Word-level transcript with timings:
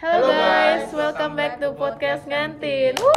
Halo 0.00 0.32
guys, 0.32 0.88
welcome 0.88 1.36
back 1.36 1.60
to 1.60 1.76
podcast 1.76 2.24
ngantin. 2.24 2.96
Woo! 2.96 3.12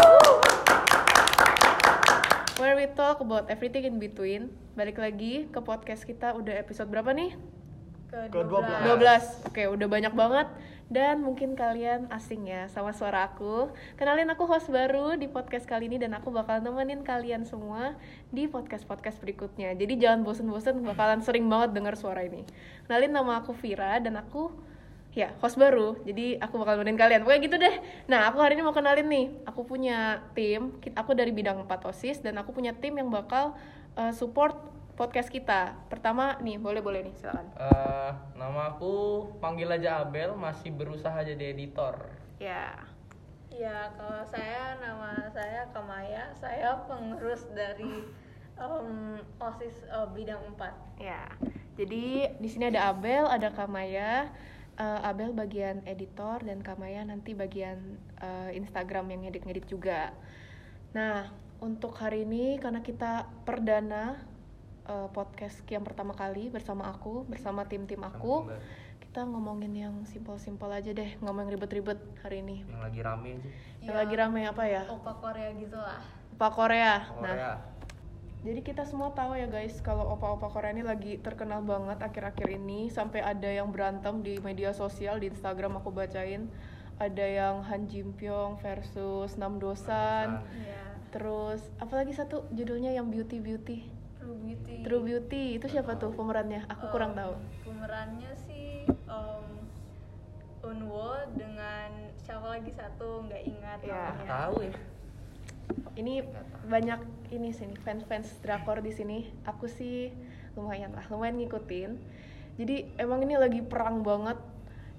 Where 2.59 2.75
we 2.75 2.91
talk 2.91 3.23
about 3.23 3.47
everything 3.47 3.87
in 3.87 3.95
between. 3.95 4.51
Balik 4.75 4.99
lagi 4.99 5.47
ke 5.47 5.59
podcast 5.63 6.03
kita 6.03 6.35
udah 6.35 6.59
episode 6.59 6.91
berapa 6.91 7.15
nih? 7.15 7.31
Ke-12. 8.11 8.43
12. 8.83 9.47
Oke, 9.47 9.71
udah 9.71 9.87
banyak 9.87 10.11
banget 10.11 10.51
dan 10.91 11.23
mungkin 11.23 11.55
kalian 11.55 12.11
asing 12.11 12.51
ya 12.51 12.67
sama 12.67 12.91
suara 12.91 13.31
aku. 13.31 13.71
Kenalin 13.95 14.27
aku 14.35 14.43
host 14.43 14.67
baru 14.67 15.15
di 15.15 15.31
podcast 15.31 15.63
kali 15.63 15.87
ini 15.87 15.95
dan 15.95 16.11
aku 16.11 16.27
bakal 16.27 16.59
nemenin 16.59 17.07
kalian 17.07 17.47
semua 17.47 17.95
di 18.35 18.51
podcast-podcast 18.51 19.23
berikutnya. 19.23 19.71
Jadi 19.79 19.95
jangan 19.95 20.27
bosen-bosen 20.27 20.83
bakalan 20.83 21.23
sering 21.23 21.47
banget 21.47 21.71
dengar 21.71 21.95
suara 21.95 22.27
ini. 22.27 22.43
Kenalin 22.83 23.15
nama 23.15 23.39
aku 23.39 23.55
Vira 23.55 23.97
dan 24.03 24.19
aku 24.19 24.72
ya 25.13 25.29
host 25.39 25.61
baru. 25.61 26.01
Jadi 26.03 26.41
aku 26.41 26.57
bakal 26.57 26.81
nemenin 26.81 26.97
kalian. 26.97 27.21
Pokoknya 27.21 27.41
gitu 27.45 27.57
deh. 27.61 27.75
Nah, 28.09 28.29
aku 28.29 28.41
hari 28.41 28.57
ini 28.57 28.65
mau 28.65 28.73
kenalin 28.73 29.07
nih. 29.07 29.25
Aku 29.45 29.65
punya 29.65 30.25
tim. 30.33 30.73
Aku 30.97 31.13
dari 31.13 31.29
bidang 31.29 31.63
4 31.65 31.89
OSIS 31.89 32.25
dan 32.25 32.37
aku 32.41 32.51
punya 32.53 32.73
tim 32.73 32.97
yang 32.97 33.13
bakal 33.13 33.53
uh, 33.93 34.13
support 34.13 34.57
podcast 34.93 35.29
kita. 35.29 35.73
Pertama 35.89 36.37
nih, 36.41 36.61
boleh-boleh 36.61 37.01
nih, 37.05 37.15
silakan. 37.17 37.49
Eh, 37.57 38.11
nama 38.37 38.77
aku 38.77 39.25
panggil 39.41 39.69
aja 39.69 40.05
Abel, 40.05 40.37
masih 40.37 40.69
berusaha 40.73 41.17
jadi 41.25 41.53
editor. 41.53 41.97
Ya. 42.37 42.77
Ya, 43.53 43.93
kalau 43.93 44.25
saya 44.25 44.81
nama 44.81 45.29
saya 45.29 45.69
Kamaya, 45.69 46.33
saya 46.33 46.73
pengurus 46.89 47.45
dari 47.53 48.01
em, 48.57 49.21
OSIS 49.37 49.85
eh, 49.85 50.07
bidang 50.13 50.41
4. 50.57 51.01
Ya, 51.01 51.29
jadi 51.77 52.33
di 52.37 52.49
sini 52.49 52.73
ada 52.73 52.93
Abel, 52.93 53.29
ada 53.29 53.53
Kamaya. 53.53 54.33
Eh, 54.73 54.99
Abel 55.05 55.37
bagian 55.37 55.85
editor 55.85 56.41
dan 56.41 56.65
Kamaya 56.65 57.05
nanti 57.05 57.37
bagian 57.37 57.77
eh, 58.17 58.57
Instagram 58.57 59.05
yang 59.13 59.21
ngedit-ngedit 59.29 59.69
juga. 59.69 60.09
Nah, 60.97 61.29
untuk 61.61 61.93
hari 62.01 62.25
ini 62.25 62.57
karena 62.57 62.81
kita 62.81 63.29
perdana 63.45 64.17
eh, 64.89 65.09
podcast 65.13 65.61
yang 65.69 65.85
pertama 65.85 66.17
kali 66.17 66.49
bersama 66.49 66.89
aku, 66.89 67.21
bersama 67.29 67.69
tim-tim 67.69 68.01
aku, 68.01 68.49
kita 68.97 69.29
ngomongin 69.29 69.77
yang 69.77 69.95
simpel-simpel 70.09 70.73
aja 70.73 70.89
deh, 70.89 71.21
ngomong 71.21 71.53
ribet-ribet 71.53 72.01
hari 72.25 72.41
ini. 72.41 72.65
Yang 72.65 72.81
lagi 72.81 73.01
rame 73.05 73.31
sih. 73.45 73.53
Yang 73.85 73.97
lagi 74.01 74.15
rame 74.17 74.41
apa 74.49 74.63
ya? 74.65 74.83
Opa 74.89 75.13
Korea 75.21 75.53
gitu 75.53 75.77
lah. 75.77 76.01
Opa 76.33 76.49
Korea. 76.49 77.13
Nah, 77.21 77.21
Korea. 77.21 77.53
Jadi 78.43 78.59
kita 78.61 78.83
semua 78.83 79.07
tahu 79.09 79.33
ya 79.33 79.47
guys 79.47 79.79
kalau 79.79 80.03
opa-opa 80.09 80.51
Korea 80.51 80.69
ini 80.69 80.83
lagi 80.83 81.15
terkenal 81.17 81.63
banget 81.63 81.95
akhir-akhir 81.97 82.51
ini 82.53 82.91
sampai 82.91 83.23
ada 83.23 83.47
yang 83.47 83.71
berantem 83.71 84.19
di 84.19 84.35
media 84.37 84.75
sosial 84.75 85.15
di 85.15 85.31
Instagram 85.31 85.79
aku 85.79 85.89
bacain 85.89 86.51
ada 86.99 87.23
yang 87.23 87.63
Han 87.63 87.87
Jin 87.87 88.11
Pyong 88.11 88.59
versus 88.59 89.39
Nam 89.39 89.57
Dosan 89.57 90.43
Iya. 90.53 90.83
terus 91.09 91.63
apalagi 91.77 92.11
satu 92.11 92.43
judulnya 92.49 92.91
yang 92.91 93.07
Beauty 93.07 93.39
Beauty 93.39 93.87
True 94.19 94.35
Beauty. 94.37 94.75
True 94.83 95.01
Beauty 95.01 95.43
itu 95.55 95.65
siapa 95.65 95.95
tuh 95.95 96.11
pemerannya 96.11 96.67
aku 96.67 96.91
kurang 96.91 97.15
Em, 97.15 97.17
tahu 97.17 97.33
Pemerannya 97.63 98.31
sih 98.37 98.83
em, 98.87 99.47
Unwo 100.61 101.15
dengan 101.33 101.91
siapa 102.17 102.47
lagi 102.49 102.71
satu 102.71 103.23
nggak 103.23 103.43
ingat 103.45 103.79
Ya. 103.81 104.11
namanya. 104.11 104.27
Tahu 104.27 104.55
ya 104.61 104.75
ini 105.99 106.25
banyak 106.67 107.29
ini 107.33 107.51
sini 107.51 107.75
fans-fans 107.81 108.39
drakor 108.41 108.79
di 108.81 108.91
sini. 108.93 109.29
Aku 109.45 109.65
sih 109.69 110.13
lumayan 110.53 110.93
lah 110.93 111.05
lumayan 111.09 111.37
ngikutin. 111.41 111.91
Jadi 112.57 112.97
emang 113.01 113.25
ini 113.25 113.35
lagi 113.37 113.61
perang 113.65 114.05
banget. 114.05 114.37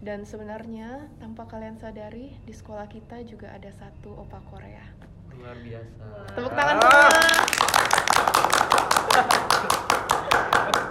Dan 0.05 0.29
sebenarnya 0.29 1.09
tanpa 1.17 1.49
kalian 1.49 1.81
sadari 1.81 2.37
di 2.45 2.53
sekolah 2.53 2.85
kita 2.93 3.25
juga 3.25 3.49
ada 3.57 3.73
satu 3.73 4.13
opa 4.21 4.37
Korea. 4.53 4.85
Luar 5.33 5.57
biasa. 5.57 6.05
Tepuk 6.37 6.53
tangan. 6.53 6.75
Semua 6.77 7.09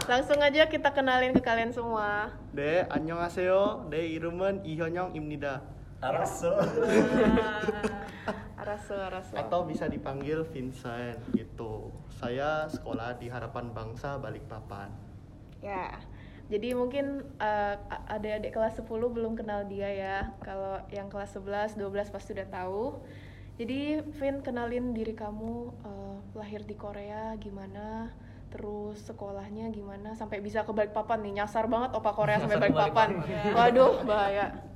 langsung 0.04 0.40
aja 0.44 0.68
kita 0.68 0.90
kenalin 0.92 1.34
ke 1.34 1.42
kalian 1.46 1.72
semua. 1.72 2.34
De 2.52 2.90
annyeonghaseyo. 2.90 3.88
De 3.94 4.02
irumen. 4.02 4.66
Ihonyong 4.66 5.14
imnida. 5.14 5.62
Araso 6.04 6.52
ah. 6.60 6.68
Rasul, 8.64 9.04
Rasul. 9.12 9.36
Atau 9.38 9.68
bisa 9.68 9.86
dipanggil 9.92 10.48
Vincent 10.50 11.20
gitu. 11.36 11.92
Saya 12.16 12.66
sekolah 12.72 13.20
di 13.20 13.28
Harapan 13.28 13.70
Bangsa 13.76 14.18
Balikpapan. 14.18 14.90
Ya. 15.60 16.00
Jadi 16.52 16.76
mungkin 16.76 17.24
eh, 17.40 17.76
uh, 17.80 18.14
adik-adik 18.14 18.52
kelas 18.52 18.80
10 18.80 18.88
belum 18.88 19.40
kenal 19.40 19.68
dia 19.68 19.90
ya. 19.92 20.18
Kalau 20.44 20.80
yang 20.92 21.08
kelas 21.08 21.36
11, 21.40 21.80
12 21.80 22.14
pasti 22.14 22.36
udah 22.36 22.50
tahu. 22.52 23.00
Jadi 23.54 24.02
Vin 24.18 24.42
kenalin 24.42 24.98
diri 24.98 25.14
kamu 25.14 25.54
uh, 25.86 26.18
lahir 26.34 26.66
di 26.66 26.74
Korea 26.74 27.38
gimana, 27.38 28.10
terus 28.50 28.98
sekolahnya 29.06 29.70
gimana 29.70 30.18
sampai 30.18 30.42
bisa 30.42 30.66
ke 30.66 30.74
Balikpapan 30.74 31.22
nih. 31.22 31.44
Nyasar 31.44 31.70
banget 31.70 31.94
opa 31.94 32.12
Korea 32.18 32.42
sampai 32.42 32.58
Balikpapan. 32.60 33.10
Waduh, 33.54 34.02
bahaya. 34.10 34.74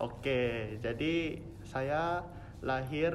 Oke, 0.00 0.80
jadi 0.80 1.38
saya 1.62 2.24
lahir 2.62 3.12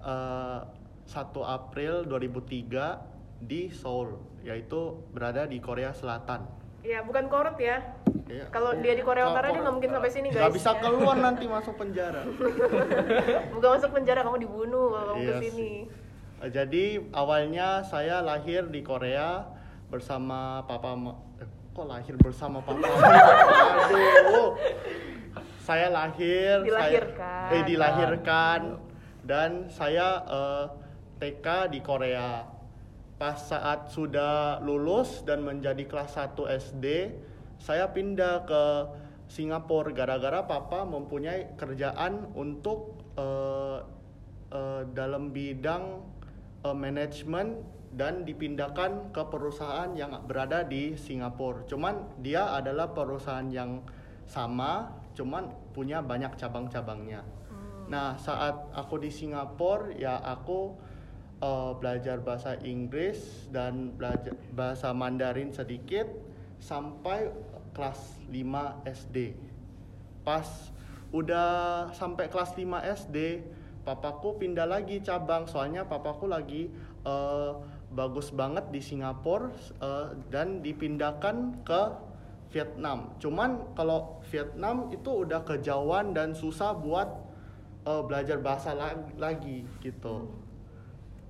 eh, 0.00 0.60
1 1.04 1.12
April 1.36 2.08
2003 2.08 3.44
di 3.44 3.68
Seoul, 3.68 4.16
yaitu 4.40 4.96
berada 5.12 5.44
di 5.44 5.60
Korea 5.60 5.92
Selatan. 5.92 6.48
Ya, 6.80 7.00
bukan 7.00 7.28
korut 7.28 7.56
ya. 7.56 7.80
Iya. 8.24 8.48
Kalau 8.48 8.76
dia 8.80 8.96
di 8.96 9.04
Korea 9.04 9.28
Utara 9.28 9.52
dia 9.52 9.60
nggak 9.60 9.74
mungkin 9.74 9.92
sampai 9.92 10.10
sini, 10.10 10.28
guys. 10.32 10.48
bisa 10.48 10.72
keluar 10.80 11.16
nanti 11.16 11.44
masuk 11.44 11.76
penjara. 11.76 12.24
Bukan 13.54 13.68
masuk 13.76 13.90
penjara, 13.92 14.20
kamu 14.20 14.38
dibunuh 14.40 14.92
kalau 14.92 15.12
kamu 15.12 15.20
Iya 15.20 15.32
ke 15.32 15.44
sini. 15.44 15.72
Eh, 16.40 16.50
Jadi 16.52 16.84
awalnya 17.12 17.80
saya 17.84 18.20
lahir 18.20 18.68
di 18.68 18.80
Korea 18.80 19.44
bersama 19.88 20.64
papa 20.64 20.92
ma- 20.92 21.20
eh, 21.36 21.48
kok 21.72 21.84
lahir 21.84 22.16
bersama 22.16 22.60
papa 22.60 22.84
Aduh. 24.28 24.56
Saya 25.64 25.88
lahir 25.88 26.60
Dilahirkan. 26.60 27.48
saya, 27.48 27.56
eh 27.56 27.62
dilahirkan 27.64 28.60
dan 29.24 29.72
saya 29.72 30.20
eh, 30.28 30.66
TK 31.24 31.72
di 31.72 31.80
Korea. 31.80 32.44
Pas 33.16 33.40
saat 33.40 33.88
sudah 33.88 34.60
lulus 34.60 35.24
dan 35.24 35.40
menjadi 35.40 35.88
kelas 35.88 36.20
1 36.20 36.36
SD, 36.68 37.16
saya 37.56 37.88
pindah 37.88 38.44
ke 38.44 38.64
Singapura 39.24 39.88
gara-gara 39.96 40.44
papa 40.44 40.84
mempunyai 40.84 41.56
kerjaan 41.56 42.28
untuk 42.36 43.00
eh, 43.16 43.80
eh, 44.52 44.82
dalam 44.92 45.32
bidang 45.32 46.04
eh, 46.60 46.76
manajemen 46.76 47.64
dan 47.94 48.28
dipindahkan 48.28 49.16
ke 49.16 49.22
perusahaan 49.32 49.88
yang 49.96 50.28
berada 50.28 50.60
di 50.60 50.92
Singapura. 51.00 51.64
Cuman 51.64 52.20
dia 52.20 52.52
adalah 52.52 52.92
perusahaan 52.92 53.48
yang 53.48 53.80
sama, 54.28 55.03
cuman 55.14 55.50
punya 55.70 56.02
banyak 56.02 56.34
cabang-cabangnya. 56.34 57.22
Nah, 57.88 58.16
saat 58.18 58.54
aku 58.74 58.98
di 58.98 59.10
Singapura 59.12 59.92
ya 59.94 60.18
aku 60.18 60.74
eh, 61.42 61.72
belajar 61.78 62.20
bahasa 62.20 62.58
Inggris 62.64 63.48
dan 63.54 63.94
belajar 63.94 64.34
bahasa 64.52 64.90
Mandarin 64.90 65.54
sedikit 65.54 66.08
sampai 66.58 67.30
kelas 67.74 68.22
5 68.30 68.88
SD. 68.88 69.36
Pas 70.24 70.46
udah 71.14 71.90
sampai 71.94 72.26
kelas 72.26 72.56
5 72.56 72.64
SD, 73.06 73.44
papaku 73.84 74.40
pindah 74.40 74.66
lagi 74.66 74.98
cabang 75.04 75.44
soalnya 75.44 75.84
papaku 75.84 76.26
lagi 76.26 76.72
eh, 77.04 77.52
bagus 77.94 78.32
banget 78.32 78.72
di 78.72 78.80
Singapura 78.80 79.52
eh, 79.78 80.08
dan 80.32 80.64
dipindahkan 80.64 81.62
ke 81.62 81.82
Vietnam. 82.54 83.18
Cuman 83.18 83.74
kalau 83.74 84.22
Vietnam 84.30 84.94
itu 84.94 85.26
udah 85.26 85.42
kejauhan 85.42 86.14
dan 86.14 86.38
susah 86.38 86.70
buat 86.78 87.10
eh, 87.82 88.02
belajar 88.06 88.38
bahasa 88.38 88.78
la- 88.78 89.10
lagi 89.18 89.66
gitu. 89.82 90.30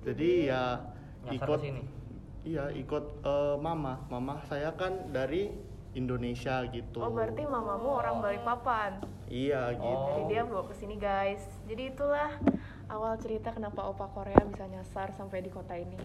Jadi 0.05 0.53
ya 0.53 0.85
ikut 1.33 1.57
sini. 1.57 1.81
iya 2.45 2.69
ikut 2.69 3.25
eh, 3.25 3.57
mama. 3.57 4.05
Mama 4.05 4.45
saya 4.45 4.69
kan 4.77 5.09
dari 5.09 5.49
Indonesia 5.97 6.61
gitu. 6.69 7.01
Oh, 7.01 7.09
berarti 7.09 7.41
mamamu 7.47 7.97
orang 7.97 8.21
Balikpapan. 8.21 9.01
Iya 9.25 9.73
gitu. 9.73 10.05
Jadi 10.13 10.21
dia 10.29 10.43
bawa 10.45 10.63
ke 10.69 10.75
sini 10.77 10.95
guys. 11.01 11.41
Jadi 11.65 11.95
itulah 11.95 12.29
awal 12.91 13.17
cerita 13.17 13.49
kenapa 13.49 13.81
opa 13.89 14.05
Korea 14.13 14.43
bisa 14.45 14.69
nyasar 14.69 15.09
sampai 15.17 15.41
di 15.41 15.49
kota 15.49 15.73
ini. 15.73 15.97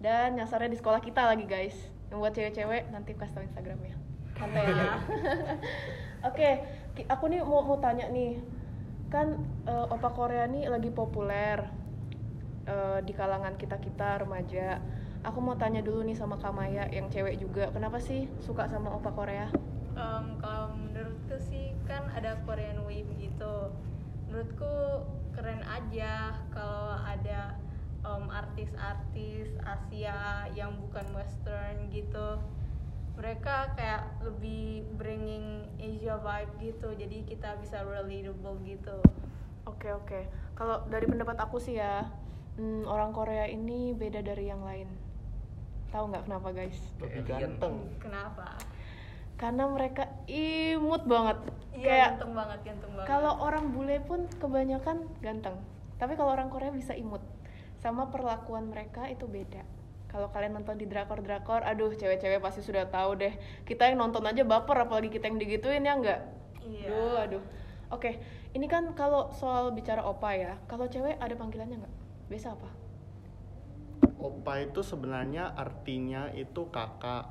Dan 0.00 0.40
nyasarnya 0.40 0.72
di 0.72 0.78
sekolah 0.78 1.02
kita 1.02 1.28
lagi 1.28 1.44
guys. 1.44 1.76
Yang 2.08 2.18
buat 2.22 2.32
cewek-cewek 2.32 2.82
nanti 2.94 3.12
kasih 3.18 3.34
tau 3.34 3.44
Instagramnya. 3.44 4.05
Santai 4.36 4.64
aja. 4.68 4.88
Oke, 6.28 6.50
ki- 6.96 7.08
aku 7.08 7.24
nih 7.32 7.40
mau 7.44 7.62
mau 7.64 7.78
tanya 7.80 8.06
nih. 8.12 8.40
Kan 9.12 9.36
eh, 9.64 9.86
opa 9.94 10.08
Korea 10.12 10.44
nih 10.50 10.68
lagi 10.68 10.90
populer 10.92 11.58
eh, 12.66 12.98
di 13.06 13.12
kalangan 13.16 13.54
kita-kita 13.56 14.24
remaja. 14.26 14.80
Aku 15.26 15.42
mau 15.42 15.58
tanya 15.58 15.82
dulu 15.82 16.06
nih 16.06 16.14
sama 16.14 16.38
Kamaya 16.38 16.86
yang 16.92 17.10
cewek 17.10 17.40
juga. 17.42 17.72
Kenapa 17.74 17.98
sih 17.98 18.30
suka 18.38 18.70
sama 18.70 18.94
opa 18.94 19.10
Korea? 19.10 19.50
Em, 19.96 20.26
kalau 20.38 20.66
ada 22.16 22.42
Korean 22.48 22.80
Wave 22.88 23.12
gitu 23.20 23.70
menurutku 24.26 24.72
keren 25.36 25.62
aja 25.62 26.32
kalau 26.50 26.96
ada 26.98 27.54
em, 28.02 28.24
artis-artis 28.32 29.54
Asia 29.62 30.48
yang 30.56 30.80
bukan 30.80 31.06
Western 31.12 31.92
gitu 31.92 32.40
mereka 33.16 33.72
kayak 33.74 34.06
lebih 34.20 34.84
bringing 35.00 35.64
Asia 35.80 36.20
vibe 36.20 36.52
gitu 36.60 36.88
jadi 36.92 37.16
kita 37.24 37.56
bisa 37.58 37.80
relatable 37.82 38.60
gitu 38.64 39.00
Oke 39.66 39.90
oke. 39.90 40.20
Kalau 40.54 40.86
dari 40.86 41.10
pendapat 41.10 41.36
aku 41.42 41.58
sih 41.58 41.76
ya, 41.76 42.06
hmm, 42.56 42.86
orang 42.86 43.10
Korea 43.10 43.50
ini 43.50 43.90
beda 43.92 44.22
dari 44.22 44.46
yang 44.46 44.62
lain. 44.62 44.86
Tahu 45.90 46.14
nggak 46.14 46.24
kenapa 46.30 46.48
guys? 46.54 46.78
lebih 46.98 47.22
ganteng 47.26 47.74
kenapa 48.02 48.58
Karena 49.36 49.68
mereka 49.68 50.08
imut 50.30 51.02
banget. 51.04 51.38
iya 51.76 51.84
Kayak 51.84 52.08
ganteng 52.16 52.32
banget 52.32 52.58
ganteng 52.64 52.90
banget 52.96 53.08
kalau 53.10 53.32
orang 53.42 53.64
bule 53.74 53.98
pun 54.06 54.20
kebanyakan 54.38 54.96
ganteng. 55.20 55.56
Tapi 55.98 56.14
kalau 56.14 56.30
orang 56.32 56.48
Korea 56.48 56.70
bisa 56.70 56.94
imut. 56.94 57.20
Sama 57.82 58.08
perlakuan 58.08 58.70
mereka 58.70 59.10
itu 59.10 59.26
beda. 59.28 59.66
Kalau 60.06 60.30
kalian 60.30 60.56
nonton 60.56 60.78
di 60.78 60.86
drakor-drakor, 60.86 61.66
aduh 61.66 61.92
cewek-cewek 61.92 62.38
pasti 62.38 62.62
sudah 62.62 62.86
tahu 62.86 63.18
deh. 63.18 63.34
Kita 63.66 63.90
yang 63.90 64.00
nonton 64.00 64.22
aja 64.22 64.46
baper, 64.46 64.86
apalagi 64.86 65.10
kita 65.10 65.28
yang 65.28 65.38
digituin 65.42 65.82
ya 65.82 65.94
nggak? 65.98 66.20
Iya. 66.62 66.86
Aduh, 66.88 67.16
aduh. 67.18 67.44
Oke, 67.90 68.18
ini 68.54 68.66
kan 68.66 68.90
kalau 68.98 69.30
soal 69.30 69.70
bicara 69.70 70.02
opa 70.02 70.34
ya, 70.34 70.58
kalau 70.66 70.90
cewek 70.90 71.18
ada 71.22 71.34
panggilannya 71.38 71.82
nggak? 71.82 71.94
Biasa 72.26 72.58
apa? 72.58 72.70
Opa 74.18 74.52
itu 74.58 74.80
sebenarnya 74.82 75.54
artinya 75.54 76.30
itu 76.34 76.66
kakak. 76.74 77.30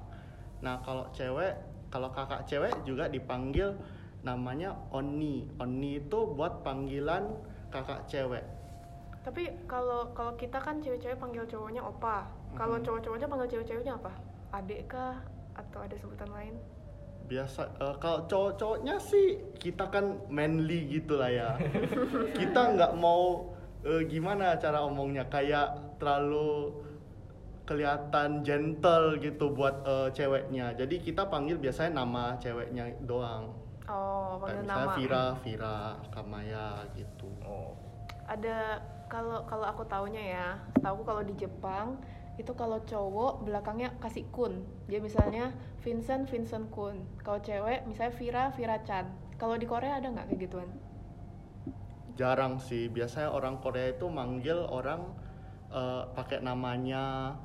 Nah 0.63 0.79
kalau 0.79 1.11
cewek, 1.11 1.59
kalau 1.91 2.11
kakak 2.15 2.47
cewek 2.47 2.71
juga 2.87 3.11
dipanggil 3.11 3.75
namanya 4.23 4.79
Oni. 4.95 5.47
Oni 5.59 5.99
itu 5.99 6.19
buat 6.31 6.63
panggilan 6.63 7.35
kakak 7.69 8.07
cewek. 8.07 8.45
Tapi 9.25 9.65
kalau 9.65 10.13
kalau 10.13 10.37
kita 10.37 10.61
kan 10.61 10.77
cewek-cewek 10.77 11.17
panggil 11.17 11.49
cowoknya 11.49 11.81
opa. 11.81 12.29
Kalau 12.53 12.77
Mhm. 12.77 12.85
cowok-cowoknya 12.85 13.25
panggil 13.25 13.47
cewek-ceweknya 13.49 13.93
apa? 13.97 14.13
Adek 14.53 14.85
kah? 14.85 15.17
Atau 15.57 15.81
ada 15.81 15.95
sebutan 15.97 16.29
lain? 16.29 16.53
Biasa 17.25 17.73
eh, 17.81 17.95
kalau 17.97 18.29
cowok-cowoknya 18.29 19.01
sih 19.01 19.27
kita 19.57 19.89
kan 19.89 20.21
manly 20.29 20.85
gitu 20.93 21.17
lah 21.17 21.33
ya. 21.33 21.49
kita 22.39 22.77
nggak 22.77 22.93
mau 22.95 23.49
eh, 23.81 24.05
gimana 24.05 24.53
cara 24.55 24.85
omongnya 24.85 25.25
kayak 25.25 25.97
terlalu 25.97 26.85
kelihatan 27.65 28.45
gentle 28.45 29.17
gitu 29.17 29.49
buat 29.49 29.81
eh, 29.83 30.09
ceweknya. 30.13 30.77
Jadi 30.77 31.01
kita 31.01 31.25
panggil 31.25 31.57
biasanya 31.57 31.97
nama 31.97 32.37
ceweknya 32.37 32.93
doang. 33.01 33.57
Oh, 33.89 34.37
Kayak 34.37 34.37
panggil 34.37 34.61
misalnya 34.61 34.85
nama. 34.85 34.93
Vira, 34.93 35.25
Vira, 35.41 35.77
Kamaya 36.13 36.67
gitu. 36.93 37.25
Oh. 37.41 37.73
Ada 38.25 38.81
kalau 39.13 39.39
kalau 39.49 39.65
aku 39.71 39.83
taunya 39.93 40.23
ya, 40.35 40.47
tahu 40.85 40.99
kalau 41.07 41.21
di 41.29 41.33
Jepang 41.41 41.87
itu 42.41 42.51
kalau 42.61 42.79
cowok 42.91 43.33
belakangnya 43.47 43.89
kasih 44.03 44.25
kun. 44.35 44.53
Dia 44.89 44.99
misalnya 44.99 45.55
Vincent 45.83 46.23
Vincent 46.31 46.67
Kun. 46.75 46.95
Kalau 47.23 47.39
cewek 47.47 47.79
misalnya 47.89 48.13
Vira 48.19 48.43
Vira 48.57 48.77
Chan. 48.87 49.05
Kalau 49.39 49.55
di 49.61 49.65
Korea 49.71 49.99
ada 49.99 50.07
nggak 50.11 50.27
kayak 50.31 50.41
gituan? 50.43 50.69
Jarang 52.15 52.57
sih. 52.63 52.87
Biasanya 52.87 53.29
orang 53.31 53.59
Korea 53.63 53.91
itu 53.91 54.07
manggil 54.07 54.57
orang 54.63 55.01
eh, 55.71 56.03
pakai 56.15 56.39
namanya. 56.43 57.35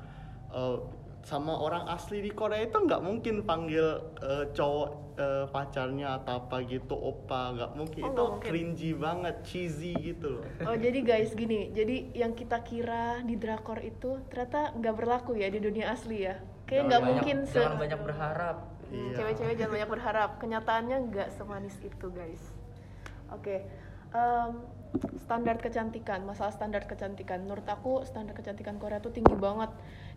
eh, 0.51 0.77
sama 1.21 1.53
orang 1.53 1.85
asli 1.85 2.19
di 2.19 2.29
Korea 2.29 2.61
itu 2.61 2.73
nggak 2.73 2.99
mungkin 2.99 3.41
panggil 3.41 3.85
eh, 4.19 4.45
cowok 4.49 4.89
eh, 5.15 5.45
pacarnya 5.47 6.17
atau 6.17 6.41
apa 6.41 6.63
gitu 6.63 6.93
opa 6.93 7.53
nggak 7.53 7.71
mungkin 7.73 8.01
Oh, 8.01 8.09
itu 8.09 8.23
mungkin. 8.27 8.49
cringy 8.49 8.91
banget 8.93 9.35
cheesy 9.41 9.93
gitu 9.95 10.27
loh 10.35 10.43
Oh 10.63 10.73
jadi 10.75 10.99
guys 10.99 11.31
gini, 11.31 11.69
jadi 11.69 11.95
yang 12.15 12.33
kita 12.33 12.61
kira 12.61 13.21
di 13.21 13.35
drakor 13.35 13.79
itu 13.79 14.17
ternyata 14.27 14.73
nggak 14.73 14.95
berlaku 14.95 15.35
ya 15.35 15.47
di 15.47 15.59
dunia 15.59 15.89
asli 15.89 16.25
ya. 16.25 16.35
Kayak 16.63 16.83
nggak 16.87 17.01
mungkin 17.03 17.37
se 17.43 17.59
Jangan 17.59 17.77
banyak 17.77 18.01
berharap. 18.01 18.57
Hmm, 18.83 18.95
Iya. 19.05 19.15
cewek-cewek 19.15 19.55
jangan 19.55 19.73
banyak 19.73 19.89
berharap. 19.91 20.29
Kenyataannya 20.37 20.97
nggak 21.07 21.29
semanis 21.31 21.75
itu 21.79 22.07
guys. 22.09 22.43
Oke, 23.29 23.63
em, 24.09 24.51
standar 25.17 25.55
kecantikan, 25.57 26.23
masalah 26.23 26.49
standar 26.49 26.83
kecantikan. 26.83 27.39
Menurut 27.41 27.63
aku 27.65 28.03
standar 28.03 28.33
kecantikan 28.33 28.75
Korea 28.75 28.99
tuh 28.99 29.11
tinggi 29.11 29.31
banget. 29.33 29.71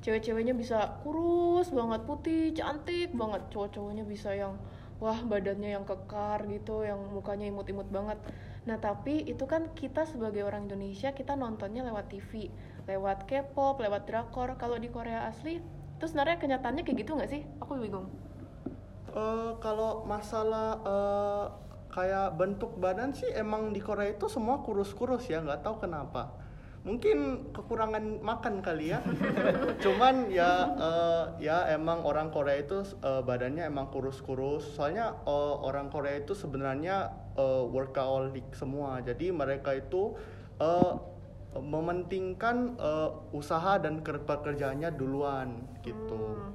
Cewek-ceweknya 0.04 0.52
bisa 0.52 1.00
kurus 1.00 1.72
banget, 1.72 2.04
putih, 2.04 2.52
cantik 2.52 3.16
banget. 3.16 3.40
Cowok-cowoknya 3.48 4.04
bisa 4.04 4.36
yang 4.36 4.60
wah 5.00 5.16
badannya 5.24 5.72
yang 5.80 5.88
kekar 5.88 6.44
gitu, 6.52 6.84
yang 6.84 7.00
mukanya 7.08 7.48
imut-imut 7.48 7.88
banget. 7.88 8.20
Nah 8.68 8.76
tapi 8.76 9.24
itu 9.24 9.48
kan 9.48 9.72
kita 9.72 10.04
sebagai 10.04 10.44
orang 10.44 10.68
Indonesia 10.68 11.16
kita 11.16 11.32
nontonnya 11.40 11.88
lewat 11.88 12.12
TV, 12.12 12.52
lewat 12.84 13.24
K-pop, 13.24 13.80
lewat 13.80 14.04
drakor. 14.04 14.60
Kalau 14.60 14.76
di 14.76 14.92
Korea 14.92 15.24
asli, 15.24 15.64
itu 15.64 16.04
sebenarnya 16.04 16.36
kenyataannya 16.36 16.84
kayak 16.84 16.98
gitu 17.00 17.10
nggak 17.16 17.30
sih? 17.32 17.42
Aku 17.64 17.80
bingung. 17.80 18.12
Eh, 19.08 19.52
kalau 19.64 20.04
masalah 20.04 20.84
eh, 20.84 21.44
kayak 21.94 22.34
bentuk 22.36 22.76
badan 22.76 23.14
sih 23.16 23.30
emang 23.32 23.70
di 23.70 23.78
Korea 23.78 24.10
itu 24.10 24.26
semua 24.26 24.58
kurus-kurus 24.60 25.30
ya 25.30 25.38
nggak 25.38 25.62
tahu 25.62 25.86
kenapa 25.86 26.43
mungkin 26.84 27.48
kekurangan 27.56 28.20
makan 28.20 28.60
kali 28.60 28.92
ya. 28.92 29.00
Cuman 29.84 30.28
ya 30.28 30.68
eh, 30.76 31.24
ya 31.48 31.72
emang 31.72 32.04
orang 32.04 32.28
Korea 32.28 32.60
itu 32.60 32.84
eh, 33.00 33.24
badannya 33.24 33.64
emang 33.64 33.88
kurus-kurus. 33.88 34.76
Soalnya 34.76 35.16
eh, 35.24 35.54
orang 35.64 35.88
Korea 35.88 36.20
itu 36.20 36.36
sebenarnya 36.36 37.10
eh, 37.34 37.64
workaholic 37.64 38.52
semua. 38.52 39.00
Jadi 39.00 39.32
mereka 39.32 39.72
itu 39.72 40.12
eh, 40.60 40.94
mementingkan 41.56 42.76
eh, 42.76 43.10
usaha 43.32 43.80
dan 43.80 44.04
ker- 44.04 44.22
pekerjaannya 44.22 44.92
duluan 44.94 45.64
gitu. 45.80 46.20
Hmm. 46.20 46.52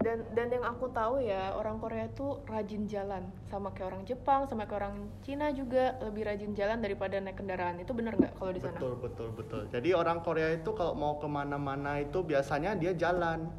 Dan 0.00 0.24
dan 0.32 0.48
yang 0.48 0.64
aku 0.64 0.88
tahu 0.88 1.20
ya 1.20 1.52
orang 1.52 1.76
Korea 1.76 2.08
itu 2.08 2.40
rajin 2.48 2.88
jalan 2.88 3.28
sama 3.52 3.76
kayak 3.76 3.92
orang 3.92 4.02
Jepang 4.08 4.48
sama 4.48 4.64
kayak 4.64 4.80
orang 4.80 4.96
Cina 5.20 5.52
juga 5.52 6.00
lebih 6.00 6.24
rajin 6.24 6.56
jalan 6.56 6.80
daripada 6.80 7.20
naik 7.20 7.36
kendaraan 7.36 7.76
itu 7.76 7.92
benar 7.92 8.16
nggak 8.16 8.32
kalau 8.40 8.56
di 8.56 8.60
sana? 8.64 8.80
Betul 8.80 8.94
betul 9.04 9.28
betul. 9.36 9.62
Jadi 9.68 9.92
orang 9.92 10.24
Korea 10.24 10.48
itu 10.56 10.72
kalau 10.72 10.96
mau 10.96 11.20
ke 11.20 11.28
mana-mana 11.28 12.00
itu 12.00 12.24
biasanya 12.24 12.72
dia 12.72 12.96
jalan. 12.96 13.52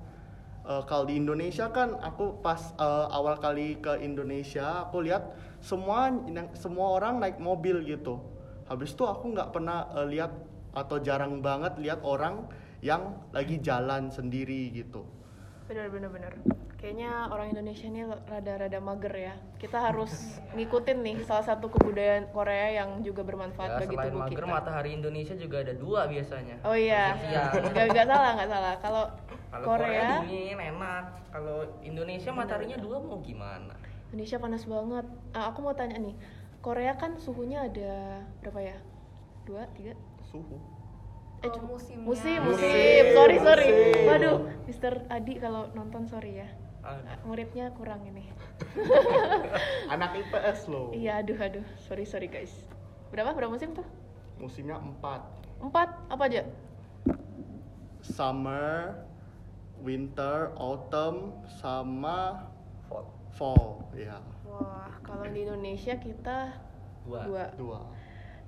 Eh, 0.65 0.83
kalau 0.89 1.05
di 1.05 1.21
Indonesia 1.21 1.69
kan 1.69 2.01
aku 2.01 2.41
pas 2.41 2.73
eh, 2.81 3.07
awal 3.13 3.37
kali 3.37 3.77
ke 3.77 4.01
Indonesia 4.01 4.89
aku 4.89 5.05
lihat 5.05 5.37
semua 5.61 6.09
semua 6.57 6.97
orang 6.97 7.21
naik 7.21 7.37
mobil 7.37 7.85
gitu. 7.85 8.17
Habis 8.65 8.97
itu 8.97 9.05
aku 9.05 9.37
nggak 9.37 9.53
pernah 9.53 9.85
eh, 10.01 10.07
lihat 10.09 10.33
atau 10.73 10.97
jarang 10.97 11.45
banget 11.45 11.77
lihat 11.77 12.01
orang 12.01 12.49
yang 12.81 13.21
lagi 13.29 13.61
jalan 13.61 14.09
sendiri 14.09 14.73
gitu. 14.73 15.05
Benar 15.73 15.89
benar 15.89 16.09
benar. 16.13 16.33
Kayaknya 16.77 17.33
orang 17.33 17.49
Indonesia 17.49 17.89
ini 17.89 18.05
rada-rada 18.05 18.77
mager 18.77 19.13
ya. 19.17 19.33
Kita 19.57 19.81
harus 19.81 20.37
ngikutin 20.53 21.01
nih 21.01 21.17
salah 21.25 21.41
satu 21.41 21.65
kebudayaan 21.73 22.29
Korea 22.29 22.77
yang 22.77 23.01
juga 23.01 23.25
bermanfaat 23.25 23.69
Ya, 23.73 23.77
bagi 23.81 23.95
selain 23.97 24.13
tubuh 24.13 24.21
mager 24.21 24.43
kita. 24.45 24.53
matahari 24.53 24.89
Indonesia 24.93 25.33
juga 25.33 25.65
ada 25.65 25.73
dua 25.73 26.05
biasanya. 26.05 26.61
Oh 26.61 26.77
iya, 26.77 27.17
nggak 27.73 27.87
nggak 27.89 28.05
salah 28.05 28.31
nggak 28.37 28.49
salah. 28.53 28.73
Kalau 28.85 29.05
Kalau 29.49 29.65
Korea, 29.65 30.21
Korea, 30.21 30.29
dingin 30.29 30.59
enak. 30.61 31.05
Kalau 31.33 31.57
Indonesia 31.81 32.29
mataharinya 32.29 32.77
dua 32.77 32.97
mau 33.01 33.17
gimana? 33.25 33.73
Indonesia 34.13 34.37
panas 34.37 34.63
banget. 34.69 35.05
Ah, 35.33 35.49
aku 35.49 35.65
mau 35.65 35.73
tanya 35.73 35.97
nih, 35.97 36.13
Korea 36.61 36.93
kan 36.93 37.17
suhunya 37.17 37.65
ada 37.65 38.21
berapa 38.45 38.61
ya? 38.61 38.77
Dua, 39.49 39.65
tiga? 39.73 39.97
Suhu. 40.21 40.61
Eh, 41.43 41.51
Oh, 41.51 41.59
musimnya. 41.67 42.07
musim, 42.07 42.39
Musim, 42.39 42.39
musim. 42.47 43.03
Sorry, 43.11 43.35
sorry. 43.37 43.67
musim. 43.67 44.07
Waduh, 44.07 44.37
Mister 44.63 44.93
Adi 45.11 45.33
kalau 45.35 45.67
nonton 45.75 46.07
sorry 46.07 46.39
ya. 46.39 46.47
Ah, 46.79 46.99
Muridnya 47.23 47.67
kurang 47.75 47.99
ini. 48.07 48.31
Anak 49.93 50.15
IPS 50.17 50.71
loh. 50.71 50.95
Iya, 50.95 51.19
aduh, 51.19 51.35
aduh. 51.35 51.65
Sorry, 51.77 52.07
sorry 52.07 52.27
guys. 52.27 52.51
Berapa? 53.11 53.35
Berapa 53.35 53.51
musim 53.51 53.75
tuh? 53.75 53.83
Musimnya 54.39 54.79
empat. 54.79 55.19
Empat? 55.59 55.91
Apa 56.07 56.23
aja? 56.27 56.47
Summer, 57.99 59.03
winter, 59.79 60.51
autumn, 60.55 61.43
sama 61.59 62.47
fall. 62.87 63.07
fall. 63.31 63.67
Ya, 63.91 64.19
Wah, 64.43 64.91
kalau 65.01 65.27
di 65.27 65.43
Indonesia 65.43 65.95
kita 65.95 66.55
Dua. 67.03 67.21
dua. 67.27 67.45
dua. 67.55 67.79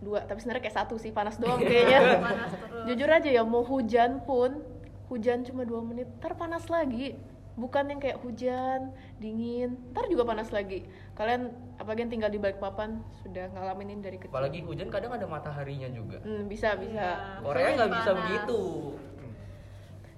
Dua, 0.05 0.21
tapi 0.21 0.37
sebenarnya 0.37 0.69
kayak 0.69 0.77
satu 0.85 0.95
sih, 1.01 1.09
panas 1.09 1.41
doang 1.41 1.57
kayaknya. 1.57 1.99
panas 2.29 2.53
terus 2.53 2.85
Jujur 2.85 3.09
aja 3.09 3.29
ya, 3.33 3.41
mau 3.41 3.65
hujan 3.65 4.21
pun, 4.21 4.61
hujan 5.09 5.41
cuma 5.41 5.65
dua 5.65 5.81
menit, 5.81 6.05
ntar 6.21 6.37
panas 6.37 6.69
lagi. 6.69 7.17
Bukan 7.55 7.87
yang 7.87 8.03
kayak 8.03 8.19
hujan, 8.21 8.93
dingin, 9.17 9.79
ntar 9.95 10.05
juga 10.11 10.27
panas 10.27 10.53
lagi. 10.53 10.85
Kalian, 11.17 11.49
apalagi 11.81 12.05
yang 12.05 12.11
tinggal 12.11 12.29
di 12.29 12.37
Balikpapan, 12.37 13.01
sudah 13.25 13.49
ngalamin 13.55 13.95
ini 13.97 14.01
dari 14.03 14.17
kecil. 14.21 14.29
Apalagi 14.29 14.59
hujan 14.61 14.91
kadang 14.93 15.15
ada 15.15 15.25
mataharinya 15.25 15.89
juga. 15.89 16.21
Hmm, 16.21 16.45
bisa, 16.45 16.75
bisa. 16.77 17.15
Iya. 17.17 17.41
Korea 17.41 17.67
nggak 17.73 17.91
bisa 17.95 18.11
begitu. 18.13 18.61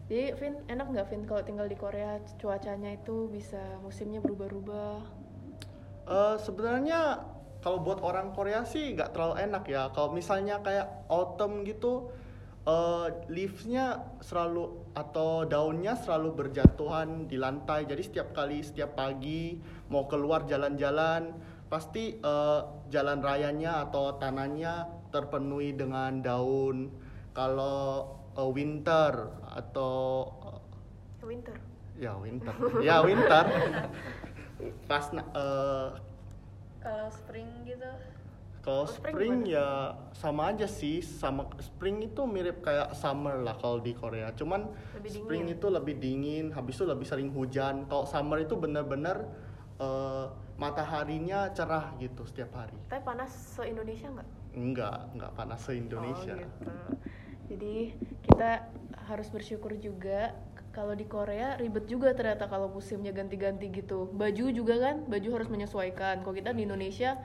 Jadi, 0.07 0.25
Vin, 0.39 0.53
enak 0.65 0.87
nggak 0.91 1.07
Vin 1.13 1.23
kalau 1.29 1.43
tinggal 1.45 1.67
di 1.69 1.77
Korea, 1.77 2.17
cuacanya 2.41 2.97
itu 2.97 3.29
bisa 3.29 3.61
musimnya 3.85 4.19
berubah-ubah? 4.19 5.27
Eh, 6.07 6.35
sebenarnya 6.39 7.21
kalau 7.61 7.81
buat 7.81 7.99
orang 8.05 8.31
Korea 8.37 8.63
sih 8.63 8.93
nggak 8.93 9.13
terlalu 9.17 9.35
enak 9.49 9.63
ya. 9.65 9.89
Kalau 9.91 10.13
misalnya 10.13 10.61
kayak 10.61 11.09
autumn 11.09 11.65
gitu, 11.65 12.13
eh 12.67 13.07
leaves-nya 13.31 14.17
selalu 14.21 14.93
atau 14.93 15.43
daunnya 15.47 15.97
selalu 15.97 16.37
berjatuhan 16.37 17.25
di 17.25 17.39
lantai. 17.39 17.89
Jadi 17.89 18.03
setiap 18.05 18.35
kali 18.37 18.61
setiap 18.61 18.93
pagi 18.93 19.57
mau 19.89 20.05
keluar 20.05 20.45
jalan-jalan, 20.45 21.33
pasti 21.67 22.21
eh, 22.21 22.61
jalan 22.93 23.19
rayanya 23.19 23.89
atau 23.89 24.15
tanahnya 24.21 24.87
terpenuhi 25.09 25.73
dengan 25.73 26.21
daun. 26.21 26.93
Kalau 27.33 28.15
eh, 28.37 28.49
winter 28.53 29.13
atau 29.49 30.25
Winter. 31.27 31.59
ya 31.99 32.15
winter, 32.15 32.55
ya 32.79 33.03
winter. 33.03 33.43
Pas 34.87 35.11
eh, 35.11 35.87
Kalau 36.87 37.11
spring 37.11 37.49
gitu 37.67 37.91
Kalau 38.63 38.83
Oh, 38.83 38.87
spring 38.87 39.15
spring, 39.15 39.35
gimana? 39.47 39.55
ya 39.55 39.67
sama 40.11 40.41
aja 40.51 40.67
sih, 40.67 40.99
sama 40.99 41.47
spring 41.63 42.03
itu 42.03 42.23
mirip 42.27 42.59
kayak 42.59 42.91
summer 42.95 43.39
lah 43.39 43.55
kalau 43.55 43.79
di 43.79 43.95
Korea. 43.95 44.31
Cuman 44.35 44.67
Lebih 44.95 45.11
spring 45.11 45.43
dingin. 45.47 45.55
itu 45.55 45.67
lebih 45.71 45.95
dingin, 45.99 46.45
habis 46.51 46.75
itu 46.75 46.83
lebih 46.83 47.07
sering 47.07 47.31
hujan. 47.31 47.87
Kalau 47.87 48.03
summer 48.03 48.43
itu 48.43 48.59
bener-bener 48.59 49.23
eh, 49.79 50.25
mataharinya 50.59 51.47
cerah 51.55 51.95
gitu 51.95 52.27
setiap 52.27 52.59
hari. 52.59 52.75
Tapi 52.91 53.03
panas 53.07 53.31
se-Indonesia 53.55 54.07
nggak? 54.11 54.29
Enggak, 54.57 54.99
enggak 55.15 55.31
panas 55.31 55.59
se-Indonesia. 55.63 56.35
Oh, 56.35 56.39
gitu. 56.43 56.71
Jadi 57.47 57.75
kita 58.27 58.67
harus 59.07 59.31
bersyukur 59.31 59.79
juga 59.79 60.35
kalau 60.77 60.93
di 60.93 61.09
Korea 61.09 61.57
ribet 61.57 61.89
juga 61.89 62.13
ternyata 62.13 62.45
kalau 62.45 62.69
musimnya 62.69 63.09
ganti-ganti 63.09 63.65
gitu. 63.73 64.13
Baju 64.13 64.45
juga 64.53 64.77
kan, 64.77 64.95
baju 65.09 65.29
harus 65.33 65.49
menyesuaikan. 65.49 66.21
Kalau 66.21 66.35
kita 66.37 66.53
di 66.53 66.69
Indonesia 66.69 67.17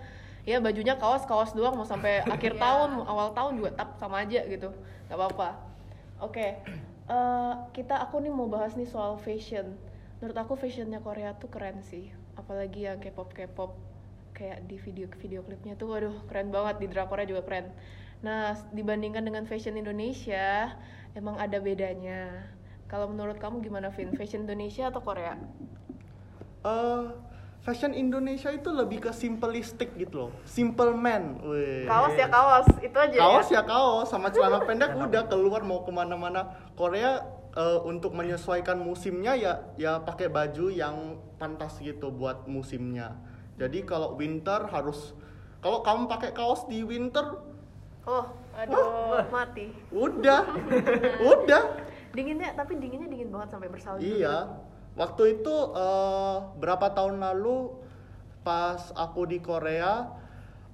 ya 0.48 0.56
bajunya 0.58 0.96
kaos-kaos 0.96 1.52
doang 1.52 1.76
mau 1.76 1.84
sampai 1.84 2.24
akhir 2.34 2.56
Iya. 2.56 2.62
tahun, 2.64 2.90
awal 3.04 3.28
tahun 3.36 3.52
juga 3.60 3.70
tap 3.76 4.00
sama 4.00 4.24
aja 4.24 4.40
gitu. 4.48 4.72
nggak 5.12 5.18
apa-apa. 5.20 5.48
Oke. 6.24 6.64
eh, 7.12 7.52
kita 7.76 8.00
aku 8.00 8.24
nih 8.24 8.32
mau 8.32 8.48
bahas 8.48 8.72
nih 8.72 8.88
soal 8.88 9.20
fashion. 9.20 9.76
Menurut 10.24 10.38
aku 10.40 10.56
fashionnya 10.56 11.04
Korea 11.04 11.36
tuh 11.36 11.52
keren 11.52 11.84
sih. 11.84 12.08
Apalagi 12.40 12.88
yang 12.88 12.96
K-pop 13.04 13.36
K-pop 13.36 13.76
kayak 14.32 14.64
di 14.64 14.80
video 14.80 15.04
video 15.20 15.44
klipnya 15.44 15.76
tuh 15.76 15.92
waduh 15.92 16.24
keren 16.24 16.48
banget 16.48 16.80
di 16.80 16.86
drakornya 16.88 17.28
juga 17.28 17.42
keren. 17.44 17.68
Nah, 18.24 18.56
dibandingkan 18.72 19.26
dengan 19.28 19.44
fashion 19.44 19.76
Indonesia, 19.76 20.72
emang 21.12 21.36
ada 21.36 21.58
bedanya. 21.60 22.48
Kalau 22.92 23.08
menurut 23.08 23.40
kamu 23.40 23.64
gimana, 23.64 23.88
Vin? 23.88 24.12
Fashion 24.12 24.44
Indonesia 24.44 24.92
atau 24.92 25.00
Korea? 25.00 25.40
Eh, 26.60 27.04
fashion 27.64 27.96
Indonesia 27.96 28.52
itu 28.52 28.68
lebih 28.68 29.08
ke 29.08 29.16
simplistik 29.16 29.96
gitu 29.96 30.28
loh. 30.28 30.30
Simple 30.44 30.92
man. 30.92 31.40
Wih. 31.40 31.88
Kaos 31.88 32.12
ya 32.20 32.28
kaos, 32.28 32.68
itu 32.84 32.92
aja 32.92 33.16
kaos 33.16 33.48
ya. 33.48 33.58
ya 33.58 33.62
kaos 33.64 34.12
sama 34.12 34.28
celana 34.28 34.60
pendek 34.68 34.92
udah 34.92 35.24
keluar 35.24 35.64
mau 35.64 35.80
ke 35.80 35.88
mana-mana 35.88 36.52
Korea 36.76 37.24
eh, 37.56 37.80
untuk 37.88 38.12
menyesuaikan 38.12 38.76
musimnya 38.76 39.40
ya 39.40 39.52
ya 39.80 40.04
pakai 40.04 40.28
baju 40.28 40.68
yang 40.68 41.16
pantas 41.40 41.80
gitu 41.80 42.12
buat 42.12 42.44
musimnya 42.44 43.16
jadi 43.56 43.88
kalau 43.88 44.20
winter 44.20 44.68
harus 44.68 45.16
kalau 45.64 45.80
kamu 45.80 46.12
pakai 46.12 46.36
kaos 46.36 46.68
di 46.68 46.84
winter 46.84 47.40
Oh, 48.02 48.26
aduh, 48.58 49.22
mati. 49.30 49.70
udah 49.94 50.42
udah 51.38 51.62
Dinginnya, 52.12 52.52
tapi 52.52 52.76
dinginnya 52.76 53.08
dingin 53.08 53.32
banget 53.32 53.48
sampai 53.56 53.68
bersalju. 53.72 54.04
iya. 54.04 54.52
Waktu 54.92 55.40
itu 55.40 55.54
eh, 55.72 56.36
berapa 56.60 56.92
tahun 56.92 57.16
lalu 57.24 57.72
pas 58.44 58.92
aku 58.92 59.24
di 59.24 59.40
Korea 59.40 60.12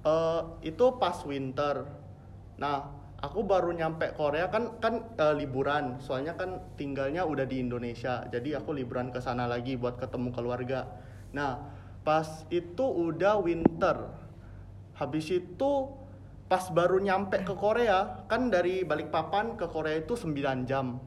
eh, 0.03 0.41
itu 0.67 0.99
pas 0.99 1.15
winter. 1.23 1.87
Nah 2.59 2.91
aku 3.23 3.43
baru 3.47 3.71
nyampe 3.71 4.11
Korea 4.19 4.51
kan 4.51 4.75
kan 4.83 5.15
eh, 5.15 5.35
liburan. 5.39 6.03
Soalnya 6.03 6.35
kan 6.35 6.59
tinggalnya 6.75 7.23
udah 7.23 7.47
di 7.47 7.63
Indonesia. 7.63 8.27
Jadi 8.27 8.59
aku 8.59 8.75
liburan 8.75 9.15
ke 9.15 9.23
sana 9.23 9.47
lagi 9.47 9.79
buat 9.79 9.95
ketemu 9.95 10.35
keluarga. 10.35 10.91
Nah 11.31 11.63
pas 12.03 12.43
itu 12.51 12.83
udah 12.83 13.39
winter. 13.39 14.11
Habis 14.99 15.31
itu 15.31 15.71
pas 16.51 16.67
baru 16.75 16.99
nyampe 16.99 17.39
ke 17.47 17.55
Korea 17.55 18.27
kan 18.27 18.51
dari 18.51 18.83
Balikpapan 18.83 19.55
ke 19.55 19.63
Korea 19.71 20.03
itu 20.03 20.19
9 20.19 20.67
jam. 20.67 20.99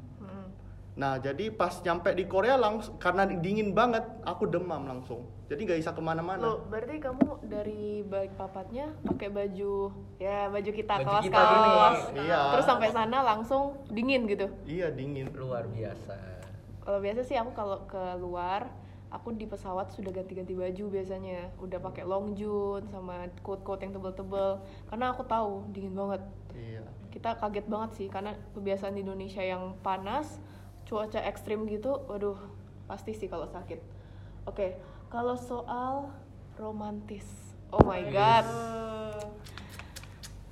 Nah, 0.93 1.17
jadi 1.17 1.49
pas 1.49 1.73
nyampe 1.81 2.13
di 2.13 2.29
Korea 2.29 2.61
langsung 2.61 3.01
karena 3.01 3.25
dingin 3.25 3.73
banget, 3.73 4.05
aku 4.29 4.45
demam 4.45 4.85
langsung. 4.85 5.25
Jadi 5.49 5.65
nggak 5.65 5.81
bisa 5.81 5.93
ke 5.97 6.01
mana-mana. 6.05 6.45
Lo 6.45 6.65
berarti 6.69 7.01
kamu 7.01 7.49
dari 7.49 8.05
balik 8.05 8.37
papatnya 8.37 8.93
pakai 9.05 9.29
baju 9.29 9.93
ya 10.17 10.49
baju 10.49 10.71
kita 10.73 11.01
Baju 11.01 11.09
kaos 11.09 11.25
kita 11.25 11.41
kaos. 11.41 12.01
gini. 12.13 12.25
Iya. 12.25 12.41
Terus 12.57 12.67
sampai 12.69 12.89
sana 12.93 13.19
langsung 13.21 13.77
dingin 13.89 14.29
gitu. 14.29 14.49
Iya 14.65 14.93
dingin. 14.93 15.29
luar 15.33 15.65
biasa 15.69 16.17
Kalau 16.83 16.99
biasa 17.01 17.21
sih 17.25 17.37
aku 17.37 17.53
kalau 17.53 17.85
ke 17.85 18.03
luar, 18.21 18.69
aku 19.13 19.37
di 19.37 19.45
pesawat 19.45 19.93
sudah 19.93 20.13
ganti-ganti 20.13 20.57
baju 20.57 20.85
biasanya. 20.89 21.53
Udah 21.61 21.81
pakai 21.81 22.05
long 22.05 22.37
john 22.37 22.85
sama 22.93 23.29
coat-coat 23.41 23.81
yang 23.85 23.93
tebel-tebel. 23.97 24.61
Karena 24.89 25.13
aku 25.13 25.25
tahu 25.25 25.69
dingin 25.73 25.93
banget. 25.97 26.21
Iya. 26.53 26.85
Kita 27.13 27.37
kaget 27.37 27.67
banget 27.69 27.91
sih 27.97 28.09
karena 28.09 28.33
kebiasaan 28.57 28.97
di 28.97 29.05
Indonesia 29.05 29.45
yang 29.45 29.77
panas, 29.85 30.41
cuaca 30.93 31.25
ekstrim 31.25 31.65
gitu, 31.73 32.05
waduh 32.05 32.37
pasti 32.85 33.17
sih 33.17 33.25
kalau 33.25 33.49
sakit. 33.49 33.81
Oke, 34.45 34.77
kalau 35.09 35.41
soal 35.41 36.13
romantis, 36.61 37.25
oh 37.73 37.81
my 37.81 38.05
god. 38.13 38.45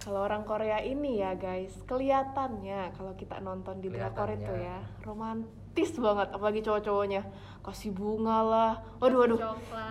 Kalau 0.01 0.25
orang 0.25 0.49
Korea 0.49 0.81
ini 0.81 1.21
ya 1.21 1.37
guys, 1.37 1.77
kelihatannya 1.85 2.97
kalau 2.97 3.13
kita 3.21 3.37
nonton 3.45 3.85
di 3.85 3.93
drakor 3.93 4.33
itu 4.33 4.49
ya, 4.49 4.81
romantis 5.05 5.93
banget, 6.01 6.33
apalagi 6.33 6.65
cowok-cowoknya. 6.65 7.21
Kasih 7.61 7.93
bunga 7.93 8.41
lah, 8.41 8.73
waduh 8.97 9.21
waduh, 9.21 9.41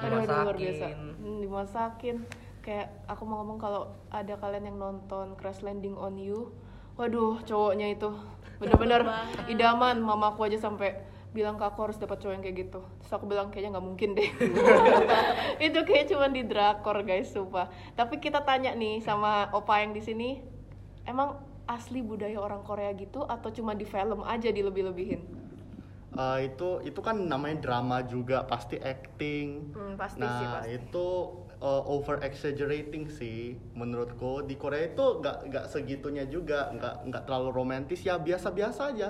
aduh, 0.02 0.26
aduh, 0.26 0.38
luar 0.50 0.58
biasa, 0.58 0.86
Hmm, 1.22 1.38
dimasakin. 1.46 2.26
Kayak 2.66 3.06
aku 3.06 3.22
mau 3.30 3.46
ngomong 3.46 3.62
kalau 3.62 3.94
ada 4.10 4.34
kalian 4.42 4.74
yang 4.74 4.78
nonton 4.82 5.38
Crash 5.38 5.62
Landing 5.62 5.94
on 5.94 6.18
You, 6.18 6.50
waduh 6.98 7.38
cowoknya 7.46 7.94
itu 7.94 8.10
bener-bener 8.60 9.02
idaman, 9.48 10.04
mamaku 10.04 10.52
aja 10.52 10.60
sampai 10.60 11.00
bilang 11.30 11.62
ke 11.62 11.64
aku 11.64 11.90
harus 11.90 11.98
dapat 12.02 12.20
cowok 12.20 12.34
yang 12.36 12.44
kayak 12.44 12.58
gitu. 12.68 12.82
Terus 13.02 13.12
aku 13.14 13.26
bilang 13.30 13.48
kayaknya 13.54 13.78
nggak 13.78 13.86
mungkin 13.86 14.10
deh. 14.18 14.30
itu 15.68 15.80
kayak 15.86 16.06
cuma 16.12 16.28
di 16.28 16.44
drakor 16.44 17.06
guys, 17.06 17.32
sumpah. 17.32 17.70
Tapi 17.94 18.18
kita 18.18 18.44
tanya 18.44 18.74
nih 18.74 19.00
sama 19.00 19.48
opa 19.54 19.80
yang 19.80 19.94
di 19.94 20.02
sini, 20.02 20.42
emang 21.06 21.38
asli 21.70 22.02
budaya 22.02 22.42
orang 22.42 22.66
Korea 22.66 22.90
gitu 22.98 23.24
atau 23.24 23.54
cuma 23.54 23.78
di 23.78 23.86
film 23.86 24.26
aja 24.26 24.50
dilebih-lebihin? 24.50 25.22
Eh, 26.10 26.38
itu 26.50 26.82
itu 26.82 27.00
kan 27.06 27.16
namanya 27.22 27.62
drama 27.62 28.02
juga, 28.02 28.42
pasti 28.50 28.82
acting. 28.82 29.78
Hmm, 29.78 29.94
pasti 29.94 30.26
nah, 30.26 30.34
sih, 30.42 30.46
pasti. 30.50 30.70
itu 30.82 31.08
eh, 31.60 31.84
over 31.86 32.20
exaggerating 32.24 33.08
sih 33.12 33.56
menurutku. 33.76 34.44
Di 34.48 34.56
Korea 34.56 34.90
itu 34.90 35.20
nggak 35.20 35.38
nggak 35.52 35.66
segitunya 35.68 36.26
juga, 36.26 36.72
nggak 36.72 36.96
nggak 37.12 37.24
terlalu 37.28 37.50
romantis 37.52 38.02
ya 38.04 38.16
biasa-biasa 38.18 38.82
aja. 38.96 39.10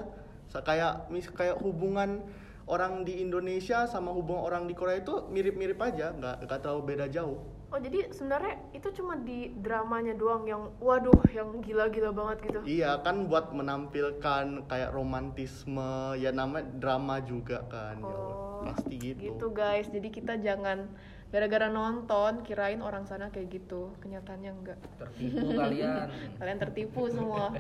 Kayak 0.50 1.08
mis 1.14 1.30
kayak 1.30 1.62
hubungan 1.62 2.26
orang 2.66 3.06
di 3.06 3.22
Indonesia 3.22 3.86
sama 3.86 4.14
hubungan 4.14 4.46
orang 4.46 4.64
di 4.66 4.74
Korea 4.74 5.02
itu 5.02 5.26
mirip-mirip 5.30 5.78
aja, 5.82 6.14
nggak 6.14 6.46
nggak 6.46 6.60
terlalu 6.62 6.82
beda 6.94 7.06
jauh. 7.10 7.38
Oh 7.70 7.78
jadi 7.78 8.10
sebenarnya 8.10 8.58
itu 8.74 8.90
cuma 8.98 9.14
di 9.14 9.54
dramanya 9.62 10.18
doang 10.18 10.42
yang 10.50 10.74
waduh 10.82 11.22
yang 11.30 11.54
gila-gila 11.62 12.10
banget 12.10 12.50
gitu. 12.50 12.60
Iya 12.66 12.98
kan 13.06 13.30
buat 13.30 13.54
menampilkan 13.54 14.66
kayak 14.66 14.90
romantisme 14.90 16.18
ya 16.18 16.34
namanya 16.34 16.66
drama 16.82 17.22
juga 17.22 17.62
kan 17.70 18.02
ya 18.02 18.18
Oh, 18.18 18.66
pasti 18.66 18.98
gitu. 18.98 19.22
Gitu 19.22 19.48
guys, 19.54 19.86
jadi 19.94 20.10
kita 20.10 20.42
jangan 20.42 20.90
gara-gara 21.30 21.70
nonton 21.70 22.42
kirain 22.42 22.82
orang 22.82 23.06
sana 23.06 23.30
kayak 23.30 23.62
gitu, 23.62 23.94
kenyataannya 24.02 24.52
enggak. 24.52 24.80
tertipu 24.98 25.54
kalian 25.54 26.10
Kalian 26.42 26.58
tertipu 26.58 27.02
semua. 27.10 27.54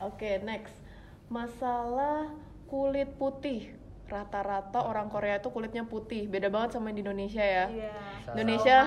Oke, 0.00 0.40
next. 0.40 0.76
Masalah 1.28 2.32
kulit 2.68 3.12
putih. 3.20 3.76
Rata-rata 4.06 4.86
orang 4.86 5.10
Korea 5.10 5.42
itu 5.42 5.50
kulitnya 5.50 5.82
putih. 5.82 6.30
Beda 6.30 6.46
banget 6.46 6.78
sama 6.78 6.94
di 6.94 7.02
Indonesia 7.02 7.42
ya. 7.42 7.66
Iya. 7.66 7.92
Indonesia 8.38 8.78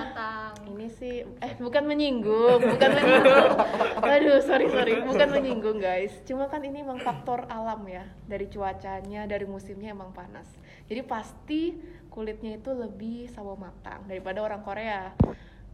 ini 0.64 0.88
sih 0.88 1.28
eh 1.44 1.52
bukan 1.60 1.84
menyinggung, 1.84 2.56
bukan 2.56 2.90
menyinggung. 2.96 3.52
Aduh, 4.16 4.40
sorry 4.40 4.72
sorry, 4.72 5.04
bukan 5.04 5.28
menyinggung 5.28 5.76
guys. 5.76 6.24
Cuma 6.24 6.48
kan 6.48 6.64
ini 6.64 6.80
emang 6.80 7.04
faktor 7.04 7.44
alam 7.52 7.84
ya. 7.84 8.08
Dari 8.24 8.48
cuacanya, 8.48 9.28
dari 9.28 9.44
musimnya 9.44 9.92
emang 9.92 10.16
panas. 10.16 10.48
Jadi 10.88 11.04
pasti 11.04 11.76
kulitnya 12.10 12.58
itu 12.58 12.74
lebih 12.74 13.30
sawo 13.30 13.54
matang 13.54 14.04
daripada 14.10 14.42
orang 14.42 14.60
Korea. 14.66 15.14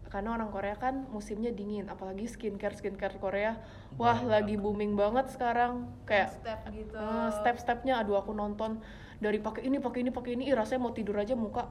Karena 0.07 0.39
orang 0.39 0.55
Korea 0.55 0.79
kan 0.79 1.03
musimnya 1.11 1.51
dingin, 1.51 1.91
apalagi 1.91 2.31
skincare 2.31 2.79
skincare 2.79 3.19
Korea, 3.19 3.59
wah 3.99 4.23
lagi 4.23 4.55
booming 4.55 4.95
banget 4.95 5.35
sekarang. 5.35 5.91
Kayak 6.07 6.39
step 6.39 6.61
gitu. 6.71 6.95
Eh, 6.95 7.31
step-stepnya 7.43 7.99
aduh 7.99 8.23
aku 8.23 8.31
nonton 8.31 8.79
dari 9.19 9.43
pakai 9.43 9.67
ini 9.67 9.83
pakai 9.83 10.07
ini 10.07 10.11
pakai 10.15 10.39
ini. 10.39 10.47
Ih 10.47 10.55
rasanya 10.55 10.87
mau 10.87 10.95
tidur 10.95 11.19
aja 11.19 11.35
muka. 11.35 11.67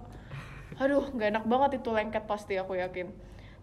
Aduh 0.81 1.07
nggak 1.15 1.29
enak 1.31 1.45
banget 1.48 1.79
itu 1.79 1.89
lengket 1.95 2.27
pasti 2.27 2.60
aku 2.60 2.75
yakin. 2.75 3.07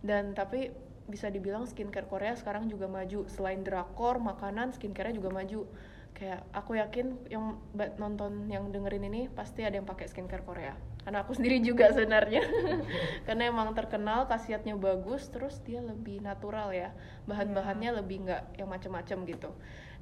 Dan 0.00 0.32
tapi 0.32 0.72
bisa 1.04 1.28
dibilang 1.28 1.68
skincare 1.68 2.08
Korea 2.08 2.32
sekarang 2.32 2.72
juga 2.72 2.88
maju. 2.88 3.28
Selain 3.28 3.60
drakor 3.60 4.24
makanan 4.24 4.72
skincare 4.72 5.12
juga 5.12 5.28
maju 5.28 5.68
kayak 6.12 6.46
aku 6.54 6.78
yakin 6.78 7.18
yang 7.28 7.58
nonton 7.98 8.46
yang 8.46 8.70
dengerin 8.70 9.08
ini 9.08 9.26
pasti 9.32 9.66
ada 9.66 9.74
yang 9.74 9.88
pakai 9.88 10.06
skincare 10.06 10.44
Korea. 10.46 10.74
Karena 11.02 11.26
aku 11.26 11.34
sendiri 11.38 11.58
juga 11.64 11.90
sebenarnya. 11.90 12.46
Karena 13.26 13.50
emang 13.50 13.74
terkenal 13.74 14.30
khasiatnya 14.30 14.78
bagus 14.78 15.26
terus 15.32 15.58
dia 15.64 15.82
lebih 15.82 16.22
natural 16.22 16.70
ya. 16.70 16.94
Bahan-bahannya 17.26 17.98
lebih 18.02 18.28
nggak 18.28 18.42
yang 18.60 18.68
macem-macem 18.70 19.18
gitu. 19.26 19.50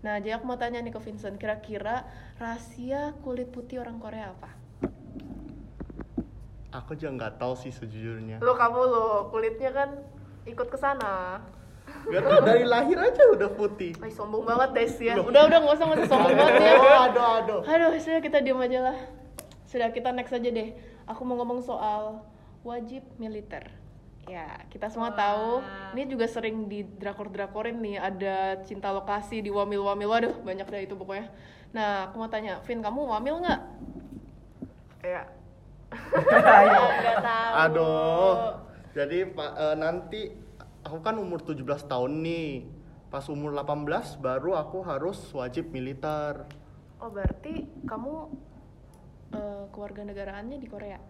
Nah 0.00 0.20
jadi 0.20 0.40
aku 0.40 0.48
mau 0.48 0.56
tanya 0.56 0.80
nih 0.80 0.92
ke 0.92 1.00
Vincent 1.00 1.36
kira-kira 1.36 2.08
rahasia 2.40 3.12
kulit 3.20 3.52
putih 3.52 3.80
orang 3.80 4.00
Korea 4.00 4.32
apa? 4.32 4.50
Aku 6.70 6.94
juga 6.94 7.10
nggak 7.18 7.34
tahu 7.42 7.54
sih 7.58 7.74
sejujurnya. 7.74 8.38
lo 8.38 8.54
kamu 8.54 8.80
lo 8.86 9.06
kulitnya 9.34 9.74
kan 9.74 9.90
ikut 10.46 10.70
ke 10.70 10.78
sana 10.78 11.42
Gak 12.10 12.22
tahu 12.26 12.40
dari 12.42 12.64
lahir 12.66 12.98
aja 12.98 13.22
udah 13.30 13.50
putih. 13.54 13.92
Ay, 14.02 14.10
sombong 14.10 14.42
banget 14.42 14.70
Des 14.74 14.94
ya 14.98 15.14
Loh. 15.14 15.30
udah 15.30 15.42
udah 15.46 15.58
nggak 15.62 15.74
usah 15.78 15.84
nggak 15.86 15.98
usah 16.02 16.10
sombong 16.10 16.34
banget 16.34 16.54
ya 16.58 16.72
Aduh, 16.74 16.94
aduh, 17.06 17.26
aduh. 17.38 17.60
Aduh, 17.62 17.90
sudah 18.02 18.20
kita 18.24 18.38
diam 18.42 18.58
aja 18.58 18.78
lah. 18.90 18.98
Sudah 19.70 19.88
kita 19.94 20.10
next 20.10 20.34
aja 20.34 20.50
deh. 20.50 20.74
Aku 21.06 21.22
mau 21.22 21.38
ngomong 21.38 21.62
soal 21.62 22.26
wajib 22.66 23.06
militer. 23.16 23.70
Ya, 24.26 24.62
kita 24.70 24.90
semua 24.90 25.10
Wah. 25.10 25.18
tahu. 25.18 25.48
Ini 25.94 26.02
juga 26.10 26.26
sering 26.26 26.66
di 26.66 26.82
drakor-drakorin 26.82 27.78
nih. 27.78 27.96
Ada 27.98 28.62
cinta 28.66 28.90
lokasi 28.90 29.42
di 29.42 29.50
wamil-wamil. 29.50 30.08
Waduh, 30.10 30.34
banyak 30.42 30.66
deh 30.66 30.82
itu 30.90 30.94
pokoknya. 30.98 31.30
Nah, 31.70 32.10
aku 32.10 32.18
mau 32.18 32.30
tanya, 32.30 32.58
Vin, 32.66 32.82
kamu 32.82 33.06
wamil 33.06 33.38
nggak? 33.42 33.60
Ya. 35.00 35.24
tahu 37.24 37.50
Aduh. 37.56 38.52
Jadi 38.92 39.18
Pak 39.32 39.50
eh, 39.56 39.74
nanti 39.80 40.22
aku 40.84 40.98
kan 41.04 41.16
umur 41.20 41.42
17 41.44 41.64
tahun 41.86 42.12
nih. 42.24 42.66
Pas 43.10 43.26
umur 43.26 43.50
18 43.52 44.22
baru 44.22 44.54
aku 44.54 44.86
harus 44.86 45.18
wajib 45.34 45.74
militer. 45.74 46.46
Oh, 47.00 47.10
berarti 47.10 47.66
kamu 47.88 48.14
eh, 49.34 49.64
keluarga 49.74 50.02
negaraannya 50.06 50.58
di 50.60 50.68
Korea? 50.70 51.00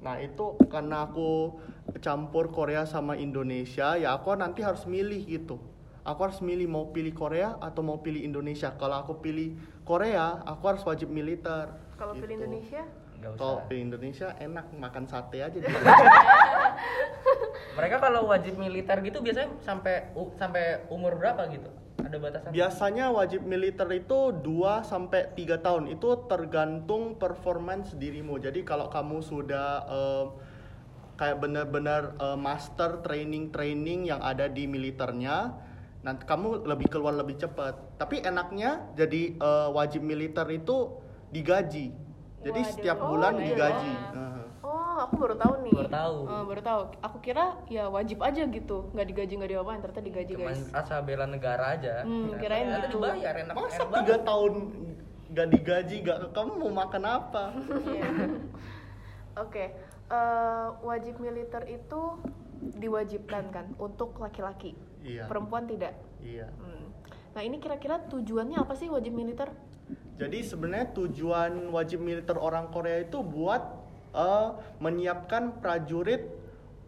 Nah 0.00 0.16
itu 0.16 0.56
karena 0.72 1.04
aku 1.04 1.60
campur 2.00 2.48
Korea 2.48 2.88
sama 2.88 3.20
Indonesia 3.20 4.00
ya 4.00 4.16
aku 4.16 4.32
nanti 4.32 4.64
harus 4.64 4.88
milih 4.88 5.28
gitu 5.28 5.60
Aku 6.00 6.24
harus 6.24 6.40
milih 6.40 6.64
mau 6.64 6.88
pilih 6.88 7.12
Korea 7.12 7.60
atau 7.60 7.84
mau 7.84 8.00
pilih 8.00 8.24
Indonesia 8.24 8.72
Kalau 8.80 9.04
aku 9.04 9.20
pilih 9.20 9.60
Korea 9.84 10.40
aku 10.48 10.72
harus 10.72 10.82
wajib 10.88 11.12
militer 11.12 11.76
Kalau 12.00 12.16
pilih 12.16 12.32
gitu. 12.32 12.40
Indonesia? 12.40 12.82
Nggak 13.20 13.30
usah. 13.36 13.40
Kalau 13.44 13.56
pilih 13.68 13.82
Indonesia 13.92 14.28
enak 14.40 14.66
makan 14.72 15.04
sate 15.04 15.38
aja 15.44 15.52
di 15.52 15.68
Mereka 17.76 17.96
kalau 18.00 18.32
wajib 18.32 18.56
militer 18.56 18.96
gitu 19.04 19.20
biasanya 19.20 19.52
sampai 19.60 20.08
u- 20.16 20.32
sampai 20.40 20.88
umur 20.88 21.20
berapa 21.20 21.44
gitu? 21.52 21.68
Ada 22.00 22.16
batasan? 22.16 22.50
Biasanya 22.56 23.12
wajib 23.12 23.44
militer 23.44 23.84
itu 23.92 24.32
2 24.32 24.80
sampai 24.80 25.36
3 25.36 25.60
tahun. 25.60 25.84
Itu 25.92 26.24
tergantung 26.24 27.20
performance 27.20 27.92
dirimu. 27.92 28.40
Jadi 28.40 28.64
kalau 28.64 28.88
kamu 28.88 29.20
sudah 29.20 29.84
em, 29.84 30.26
kayak 31.20 31.36
benar-benar 31.36 32.16
eh, 32.16 32.38
master 32.40 33.04
training-training 33.04 34.08
yang 34.08 34.24
ada 34.24 34.48
di 34.48 34.64
militernya, 34.64 35.52
nanti 36.00 36.24
kamu 36.24 36.64
lebih 36.64 36.88
keluar 36.88 37.12
lebih 37.12 37.36
cepat. 37.36 38.00
Tapi 38.00 38.24
enaknya 38.24 38.88
jadi 38.96 39.36
eh, 39.36 39.68
wajib 39.70 40.00
militer 40.00 40.48
itu 40.48 40.96
digaji. 41.30 41.86
Jadi 42.40 42.60
Waduh. 42.60 42.72
setiap 42.72 42.98
Oh, 42.98 43.06
bulan 43.10 43.34
iya. 43.36 43.44
digaji. 43.46 43.92
Oh, 44.60 44.94
aku 44.98 45.14
baru 45.16 45.36
tahu 45.36 45.54
nih. 45.62 45.72
Baru 45.74 45.90
tahu. 45.90 46.16
Eh, 46.24 46.42
baru 46.46 46.62
tahu. 46.62 46.80
Aku 47.00 47.16
kira 47.20 47.44
ya 47.66 47.84
wajib 47.86 48.18
aja 48.20 48.42
gitu, 48.44 48.88
nggak 48.90 49.06
digaji 49.06 49.32
nggak 49.36 49.50
diapain. 49.50 49.80
Ternyata 49.80 50.02
digaji 50.02 50.32
Cuman 50.34 50.56
guys. 50.56 50.72
asal 50.74 51.00
bela 51.02 51.24
negara 51.24 51.64
aja. 51.70 52.02
Hmm, 52.02 52.28
Ternyata 52.28 52.40
kirain 52.40 52.64
ternyata 52.66 52.86
gitu. 52.86 52.98
dibayar 52.98 53.34
enak 53.38 53.54
Masa 53.54 53.82
tiga 53.84 54.16
tahun 54.20 54.52
gak 55.30 55.48
digaji, 55.48 55.96
gak 56.02 56.18
kamu 56.32 56.52
mau 56.58 56.72
makan 56.76 57.02
apa? 57.06 57.44
Iya. 57.86 58.08
Oke, 59.46 59.64
eh, 60.10 60.66
wajib 60.82 61.14
militer 61.18 61.62
itu 61.66 62.00
diwajibkan 62.60 63.44
kan 63.48 63.66
untuk 63.76 64.16
laki-laki. 64.16 64.74
Iya. 65.00 65.24
Perempuan 65.24 65.64
tidak. 65.64 65.94
Iya. 66.20 66.50
Hmm. 66.52 66.88
Nah 67.30 67.42
ini 67.42 67.56
kira-kira 67.56 68.02
tujuannya 68.02 68.58
apa 68.58 68.74
sih 68.74 68.88
wajib 68.88 69.14
militer? 69.14 69.48
Jadi 70.20 70.44
sebenarnya 70.44 70.92
tujuan 70.92 71.72
wajib 71.72 72.04
militer 72.04 72.36
orang 72.36 72.68
Korea 72.68 73.00
itu 73.00 73.24
buat 73.24 73.64
eh, 74.12 74.48
menyiapkan 74.76 75.64
prajurit 75.64 76.28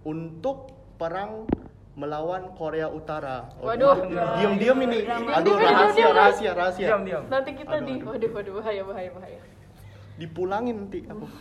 untuk 0.04 0.76
perang 1.00 1.48
melawan 1.96 2.52
Korea 2.56 2.92
Utara. 2.92 3.48
Waduh. 3.56 4.04
diam-diam 4.36 4.78
ini. 4.84 5.08
Drama. 5.08 5.40
Aduh, 5.40 5.56
rahasia, 5.56 6.08
rahasia, 6.12 6.50
rahasia. 6.52 6.86
Diam 6.92 7.02
diam. 7.08 7.24
Nanti 7.32 7.50
kita 7.56 7.80
Aduh, 7.80 7.88
di, 7.88 7.94
aduh. 8.00 8.08
waduh, 8.12 8.30
waduh, 8.36 8.52
bahaya, 8.60 8.82
bahaya, 8.84 9.10
bahaya. 9.16 9.40
Dipulangin 10.20 10.76
nanti 10.84 11.00
aku. 11.08 11.26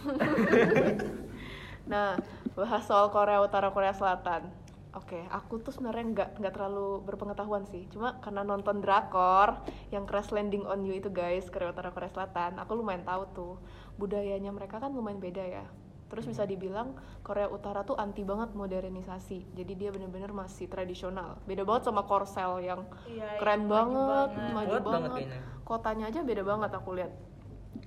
Nah, 1.82 2.16
bahas 2.56 2.88
soal 2.88 3.10
Korea 3.12 3.42
Utara, 3.42 3.74
Korea 3.74 3.92
Selatan. 3.92 4.48
Oke, 4.92 5.24
aku 5.32 5.64
tuh 5.64 5.72
sebenarnya 5.72 6.04
nggak 6.12 6.30
nggak 6.44 6.54
terlalu 6.54 7.00
berpengetahuan 7.08 7.64
sih. 7.64 7.88
Cuma 7.88 8.20
karena 8.20 8.44
nonton 8.44 8.84
drakor 8.84 9.64
yang 9.88 10.04
Crash 10.04 10.36
Landing 10.36 10.68
on 10.68 10.84
You 10.84 11.00
itu 11.00 11.08
guys, 11.08 11.48
Korea 11.48 11.72
Utara, 11.72 11.96
Korea 11.96 12.12
Selatan, 12.12 12.60
aku 12.60 12.76
lumayan 12.76 13.08
tahu 13.08 13.24
tuh 13.32 13.54
budayanya 13.96 14.52
mereka 14.52 14.84
kan 14.84 14.92
lumayan 14.92 15.24
beda 15.24 15.40
ya. 15.48 15.64
Terus 16.12 16.28
bisa 16.28 16.44
dibilang 16.44 16.92
Korea 17.24 17.48
Utara 17.48 17.88
tuh 17.88 17.96
anti 17.96 18.28
banget 18.28 18.52
modernisasi. 18.52 19.56
Jadi 19.56 19.74
dia 19.80 19.96
bener-bener 19.96 20.36
masih 20.36 20.68
tradisional. 20.68 21.40
Beda 21.48 21.64
banget 21.64 21.88
sama 21.88 22.04
Korsel 22.04 22.60
yang 22.60 22.84
Iya, 23.08 23.40
keren 23.40 23.64
yang 23.64 23.72
maju 23.72 23.96
banget, 23.96 24.30
banget. 24.36 24.52
maju 24.52 24.76
banget 24.76 25.12
banget. 25.16 25.24
Kotanya 25.64 26.06
aja 26.12 26.20
beda 26.20 26.44
banget 26.44 26.72
aku 26.76 27.00
lihat. 27.00 27.16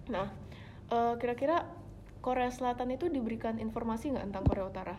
Nah, 0.09 0.33
eh, 0.89 1.15
kira-kira 1.21 1.69
Korea 2.25 2.49
Selatan 2.49 2.97
itu 2.97 3.13
diberikan 3.13 3.61
informasi 3.61 4.17
nggak 4.17 4.25
tentang 4.33 4.45
Korea 4.49 4.73
Utara? 4.73 4.97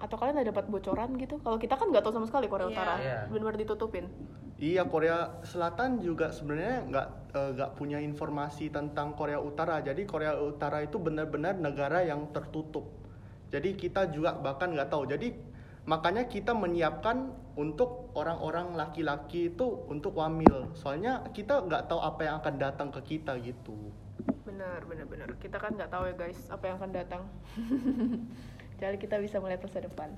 Atau 0.00 0.16
kalian 0.16 0.40
ada 0.40 0.48
dapat 0.48 0.66
bocoran 0.72 1.12
gitu? 1.20 1.36
Kalau 1.44 1.60
kita 1.60 1.76
kan 1.76 1.92
nggak 1.92 2.00
tahu 2.00 2.14
sama 2.16 2.26
sekali 2.26 2.48
Korea 2.48 2.66
Iya. 2.66 2.72
Utara, 2.72 2.94
Iya. 2.96 3.18
benar-benar 3.28 3.58
ditutupin. 3.60 4.04
Iya, 4.60 4.82
Korea 4.88 5.40
Selatan 5.40 6.04
juga 6.04 6.32
sebenarnya 6.32 6.84
nggak 6.88 7.08
eh, 7.32 7.50
nggak 7.56 7.70
punya 7.80 7.98
informasi 8.00 8.68
tentang 8.68 9.16
Korea 9.16 9.40
Utara. 9.40 9.80
Jadi 9.80 10.04
Korea 10.04 10.36
Utara 10.36 10.84
itu 10.84 11.00
benar-benar 11.00 11.56
negara 11.56 12.04
yang 12.04 12.28
tertutup. 12.32 12.88
Jadi 13.48 13.76
kita 13.76 14.08
juga 14.12 14.36
bahkan 14.36 14.72
nggak 14.72 14.88
tahu. 14.92 15.08
Jadi 15.08 15.32
makanya 15.88 16.28
kita 16.28 16.52
menyiapkan 16.52 17.32
untuk 17.56 18.12
orang-orang 18.12 18.76
laki-laki 18.76 19.48
itu 19.52 19.64
untuk 19.88 20.16
wamil. 20.16 20.70
Soalnya 20.76 21.24
kita 21.32 21.64
nggak 21.64 21.88
tahu 21.88 22.00
apa 22.00 22.20
yang 22.24 22.34
akan 22.44 22.54
datang 22.60 22.88
ke 22.92 23.00
kita 23.16 23.40
gitu. 23.40 23.90
Benar, 24.44 24.84
benar, 24.84 25.06
benar. 25.08 25.28
Kita 25.40 25.56
kan 25.56 25.72
nggak 25.72 25.88
tahu 25.88 26.04
ya 26.10 26.14
guys 26.20 26.40
apa 26.52 26.64
yang 26.68 26.76
akan 26.76 26.92
datang. 26.92 27.22
Jadi 28.80 28.96
kita 28.96 29.20
bisa 29.20 29.36
melihat 29.38 29.60
masa 29.68 29.84
depan. 29.84 30.10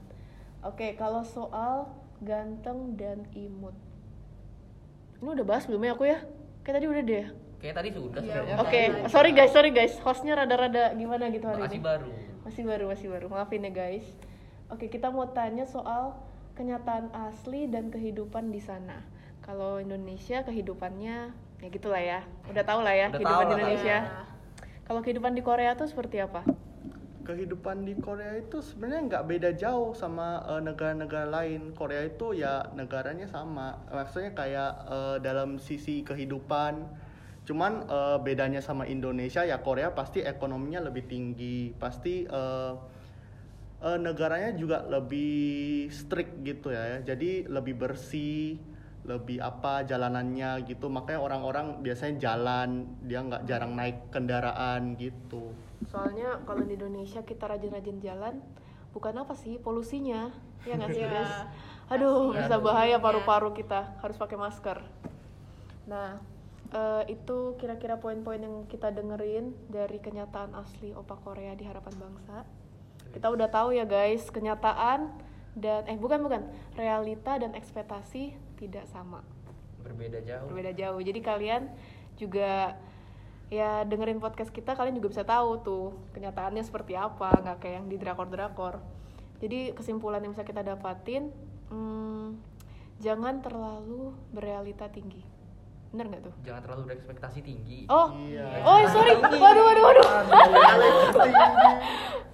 Oke, 0.63 0.95
kalau 0.95 1.27
soal 1.27 1.91
ganteng 2.23 2.95
dan 2.95 3.27
imut, 3.35 3.75
ini 5.19 5.27
udah 5.27 5.43
bahas 5.43 5.67
belum 5.67 5.83
ya 5.83 5.93
aku 5.99 6.07
ya? 6.07 6.19
Kayak 6.63 6.75
tadi 6.79 6.87
udah 6.87 7.03
deh. 7.03 7.27
Kayak 7.59 7.75
tadi 7.79 7.89
sudah 7.95 8.21
sebenarnya. 8.23 8.55
Oke, 8.59 8.81
Udah. 8.91 9.11
sorry 9.11 9.31
guys, 9.31 9.51
sorry 9.55 9.71
guys. 9.71 9.95
Hostnya 10.03 10.35
rada-rada 10.35 10.95
gimana 10.99 11.31
gitu 11.31 11.47
hari 11.47 11.63
Makasih 11.63 11.79
ini. 11.79 11.87
baru. 11.87 12.11
Masih 12.43 12.63
baru, 12.67 12.85
masih 12.91 13.07
baru. 13.11 13.27
Maafin 13.31 13.63
ya 13.63 13.71
guys. 13.71 14.07
Oke, 14.67 14.91
kita 14.91 15.15
mau 15.15 15.31
tanya 15.31 15.63
soal 15.63 16.19
kenyataan 16.59 17.15
asli 17.15 17.71
dan 17.71 17.91
kehidupan 17.95 18.51
di 18.51 18.59
sana. 18.59 19.07
Kalau 19.47 19.79
Indonesia 19.79 20.43
kehidupannya 20.43 21.17
ya 21.63 21.69
gitulah 21.71 22.03
ya. 22.03 22.21
Udah 22.51 22.67
tau 22.67 22.83
lah 22.83 22.95
ya 22.95 23.11
Udah 23.15 23.23
kehidupan 23.23 23.35
tahu 23.39 23.43
di 23.43 23.47
lah, 23.47 23.59
Indonesia. 23.59 23.99
Ya. 24.11 24.23
Kalau 24.83 25.01
kehidupan 25.07 25.33
di 25.39 25.43
Korea 25.47 25.79
tuh 25.79 25.87
seperti 25.87 26.19
apa? 26.19 26.43
Kehidupan 27.23 27.87
di 27.87 27.95
Korea 27.99 28.37
itu 28.39 28.59
sebenarnya 28.61 29.03
nggak 29.09 29.25
beda 29.31 29.51
jauh 29.55 29.95
sama 29.95 30.43
eh, 30.47 30.63
negara-negara 30.63 31.27
lain. 31.31 31.73
Korea 31.73 32.03
itu 32.05 32.35
ya 32.37 32.67
negaranya 32.75 33.31
sama. 33.31 33.79
Maksudnya 33.89 34.35
kayak 34.35 34.73
eh, 34.91 35.17
dalam 35.23 35.57
sisi 35.63 36.03
kehidupan. 36.03 36.85
Cuman 37.47 37.87
eh, 37.87 38.19
bedanya 38.23 38.61
sama 38.61 38.85
Indonesia 38.91 39.43
ya 39.47 39.63
Korea 39.63 39.95
pasti 39.95 40.21
ekonominya 40.23 40.87
lebih 40.91 41.07
tinggi. 41.07 41.73
Pasti 41.75 42.27
eh, 42.27 42.75
eh, 43.83 43.99
negaranya 43.99 44.53
juga 44.59 44.85
lebih 44.87 45.89
strict 45.89 46.43
gitu 46.45 46.75
ya. 46.75 47.01
Jadi 47.03 47.47
lebih 47.47 47.75
bersih, 47.79 48.59
lebih 49.07 49.43
apa 49.43 49.83
jalanannya 49.83 50.63
gitu. 50.67 50.87
Makanya 50.87 51.21
orang-orang 51.23 51.67
biasanya 51.83 52.31
jalan, 52.31 52.99
dia 53.03 53.23
nggak 53.23 53.43
jarang 53.47 53.73
naik 53.75 54.11
kendaraan 54.15 54.95
gitu. 54.99 55.72
Soalnya 55.89 56.43
kalau 56.45 56.63
di 56.63 56.75
Indonesia 56.75 57.21
kita 57.21 57.47
rajin-rajin 57.47 57.99
jalan, 57.99 58.35
bukan 58.91 59.15
apa 59.17 59.35
sih 59.35 59.57
polusinya, 59.57 60.31
ya 60.63 60.77
nggak 60.77 60.91
sih 60.91 61.03
Iya. 61.03 61.11
guys? 61.11 61.35
Aduh, 61.91 62.33
bisa 62.33 62.57
bahaya 62.57 62.97
tubuhnya. 62.97 63.05
paru-paru 63.05 63.51
kita, 63.53 63.99
harus 63.99 64.17
pakai 64.17 64.37
masker. 64.37 64.79
Nah, 65.85 66.23
eh, 66.71 67.03
itu 67.11 67.57
kira-kira 67.57 67.97
poin-poin 67.97 68.39
yang 68.39 68.65
kita 68.67 68.89
dengerin 68.89 69.53
dari 69.67 69.99
kenyataan 69.99 70.55
asli 70.55 70.95
Opa 70.95 71.19
Korea 71.19 71.53
di 71.53 71.65
Harapan 71.65 71.95
Bangsa. 71.99 72.47
Kita 73.13 73.29
udah 73.29 73.49
tahu 73.49 73.77
ya 73.77 73.85
guys, 73.85 74.29
kenyataan 74.29 75.13
dan 75.53 75.85
eh 75.85 76.01
bukan 76.01 76.25
bukan 76.25 76.49
realita 76.73 77.37
dan 77.37 77.53
ekspektasi 77.53 78.33
tidak 78.57 78.89
sama 78.89 79.21
Berbeda 79.85 80.25
jauh. 80.25 80.49
berbeda 80.49 80.73
jauh 80.73 80.97
jadi 80.97 81.21
kalian 81.21 81.63
juga 82.17 82.79
ya 83.53 83.85
dengerin 83.85 84.17
podcast 84.17 84.49
kita 84.49 84.73
kalian 84.73 84.97
juga 84.97 85.13
bisa 85.13 85.29
tahu 85.29 85.61
tuh 85.61 85.93
kenyataannya 86.17 86.65
seperti 86.65 86.97
apa 86.97 87.37
nggak 87.37 87.61
kayak 87.61 87.85
yang 87.85 87.87
di 87.93 88.01
drakor 88.01 88.33
drakor 88.33 88.81
jadi 89.43 89.75
kesimpulan 89.77 90.23
yang 90.23 90.33
bisa 90.33 90.47
kita 90.47 90.63
dapatin 90.63 91.35
hmm, 91.67 92.39
jangan 93.03 93.43
terlalu 93.43 94.15
berealita 94.31 94.87
tinggi. 94.87 95.27
Bener 95.91 96.09
nggak 96.09 96.23
tuh? 96.31 96.35
Jangan 96.47 96.63
terlalu 96.63 96.95
berekspektasi 96.95 97.43
tinggi. 97.43 97.91
oh 97.91 98.15
Iya. 98.15 98.63
oh 98.63 98.79
sorry. 98.87 99.19
Waduh 99.19 99.63
waduh 99.67 99.83
waduh. 99.83 100.07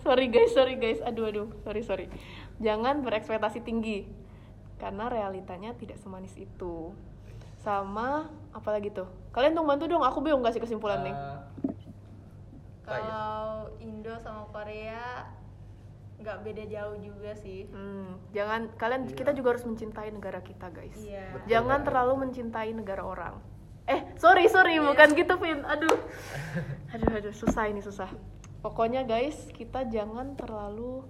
Sorry 0.05 0.31
guys 0.31 0.55
sorry 0.55 0.79
guys. 0.79 1.01
Aduh 1.03 1.33
aduh. 1.33 1.49
Sorry 1.65 1.83
sorry. 1.83 2.07
Jangan 2.61 3.01
berekspektasi 3.01 3.65
tinggi 3.65 4.05
karena 4.79 5.11
realitanya 5.11 5.75
tidak 5.75 5.99
semanis 5.99 6.39
itu 6.39 6.95
sama 7.69 8.33
apalagi 8.57 8.89
tuh? 8.89 9.05
Kalian 9.37 9.53
dong 9.53 9.69
bantu 9.69 9.85
dong 9.85 10.01
aku 10.01 10.25
bingung 10.25 10.41
kasih 10.41 10.65
kesimpulan 10.65 11.05
nih. 11.05 11.13
Eh, 11.13 11.39
Kalau 12.89 13.69
Indo 13.85 14.17
sama 14.17 14.49
Korea 14.49 15.29
nggak 16.19 16.39
beda 16.43 16.65
jauh 16.67 16.97
juga 16.97 17.37
sih. 17.37 17.69
Hmm, 17.69 18.17
jangan 18.33 18.73
kalian 18.81 19.07
kita 19.13 19.37
juga 19.37 19.55
harus 19.55 19.69
mencintai 19.69 20.09
negara 20.11 20.41
kita 20.41 20.73
guys. 20.73 20.97
Iya. 20.97 21.45
jangan 21.47 21.85
terlalu 21.85 22.27
mencintai 22.27 22.73
negara 22.73 23.05
orang. 23.05 23.37
Eh 23.85 24.05
sorry 24.17 24.49
sorry 24.49 24.81
bukan 24.81 25.13
gitu 25.13 25.37
Vin. 25.37 25.63
Aduh. 25.63 25.97
Aduh 26.97 27.11
aduh 27.13 27.35
susah 27.37 27.69
ini 27.69 27.85
susah. 27.85 28.09
Pokoknya 28.65 29.05
guys 29.07 29.37
kita 29.55 29.87
jangan 29.87 30.35
terlalu 30.35 31.07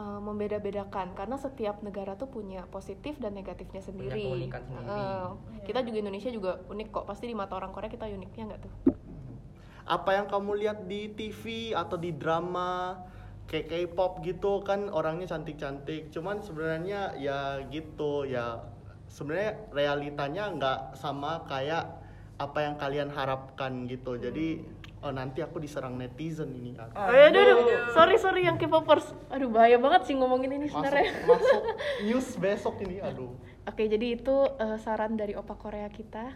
uh, 0.00 0.20
membeda-bedakan 0.24 1.12
karena 1.12 1.36
setiap 1.36 1.84
negara 1.84 2.16
tuh 2.16 2.32
punya 2.32 2.64
positif 2.72 3.20
dan 3.20 3.36
negatifnya 3.36 3.84
sendiri. 3.84 4.48
sendiri. 4.48 4.88
Uh, 4.88 5.36
kita 5.68 5.84
juga 5.84 5.96
Indonesia 6.00 6.30
juga 6.32 6.52
unik 6.72 6.88
kok 6.88 7.04
pasti 7.04 7.28
di 7.28 7.36
mata 7.36 7.60
orang 7.60 7.76
Korea 7.76 7.92
kita 7.92 8.08
uniknya 8.08 8.44
nggak 8.48 8.60
tuh? 8.64 8.72
Apa 9.84 10.16
yang 10.16 10.26
kamu 10.30 10.50
lihat 10.64 10.78
di 10.88 11.12
TV 11.12 11.74
atau 11.76 12.00
di 12.00 12.16
drama 12.16 12.96
kayak 13.50 13.66
K-pop 13.66 14.22
gitu 14.22 14.62
kan 14.62 14.88
orangnya 14.88 15.36
cantik-cantik. 15.36 16.14
Cuman 16.14 16.40
sebenarnya 16.40 17.18
ya 17.18 17.58
gitu 17.68 18.24
ya 18.24 18.62
sebenarnya 19.10 19.58
realitanya 19.74 20.44
nggak 20.54 20.78
sama 20.94 21.42
kayak 21.50 21.98
apa 22.40 22.58
yang 22.64 22.78
kalian 22.78 23.10
harapkan 23.10 23.84
gitu. 23.90 24.16
Jadi 24.16 24.62
oh 25.00 25.10
nanti 25.10 25.40
aku 25.40 25.56
diserang 25.56 25.96
netizen 25.96 26.52
ini 26.52 26.72
kan 26.72 26.92
Oh, 26.92 27.08
ya, 27.08 27.28
aduh, 27.28 27.40
aduh. 27.40 27.64
sorry 27.90 28.16
sorry 28.16 28.44
yang 28.44 28.56
K-popers. 28.56 29.16
Aduh 29.28 29.48
bahaya 29.48 29.76
banget 29.76 30.04
sih 30.04 30.14
ngomongin 30.14 30.52
ini 30.52 30.66
masuk 30.66 30.80
sebenarnya. 30.82 31.10
masuk 31.24 31.62
news 32.06 32.28
besok 32.36 32.74
ini 32.80 33.00
aduh 33.00 33.32
Oke, 33.62 33.86
jadi 33.86 34.16
itu 34.16 34.36
eh, 34.56 34.76
saran 34.76 35.14
dari 35.14 35.36
Opa 35.36 35.54
Korea 35.54 35.86
kita. 35.86 36.32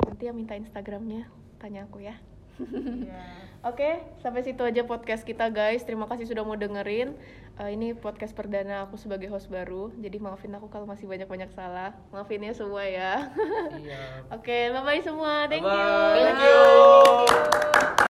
Nanti 0.00 0.22
yang 0.24 0.36
minta 0.36 0.52
Instagramnya, 0.52 1.30
tanya 1.56 1.86
aku 1.86 2.02
ya. 2.02 2.18
Iya. 2.62 3.22
Oke, 3.64 3.96
sampai 4.20 4.44
situ 4.44 4.60
aja 4.60 4.84
podcast 4.84 5.24
kita 5.24 5.48
guys. 5.48 5.88
Terima 5.88 6.04
kasih 6.04 6.28
sudah 6.28 6.44
mau 6.44 6.52
dengerin. 6.52 7.16
Eh, 7.56 7.70
ini 7.72 7.96
podcast 7.96 8.36
perdana 8.36 8.84
aku 8.84 9.00
sebagai 9.00 9.32
host 9.32 9.48
baru. 9.48 9.88
Jadi 9.96 10.20
maafin 10.20 10.52
aku 10.52 10.68
kalau 10.68 10.84
masih 10.84 11.08
banyak-banyak 11.08 11.48
salah. 11.56 11.96
Maafin 12.12 12.44
ya 12.44 12.52
semua 12.52 12.84
ya. 12.84 13.32
Iya. 13.72 14.02
Oke, 14.36 14.68
bye-bye 14.68 15.00
semua. 15.00 15.48
Thank 15.48 15.64
Bye-bye. 15.64 15.80
you. 15.80 16.24
thank 16.28 16.40
you 16.44 17.94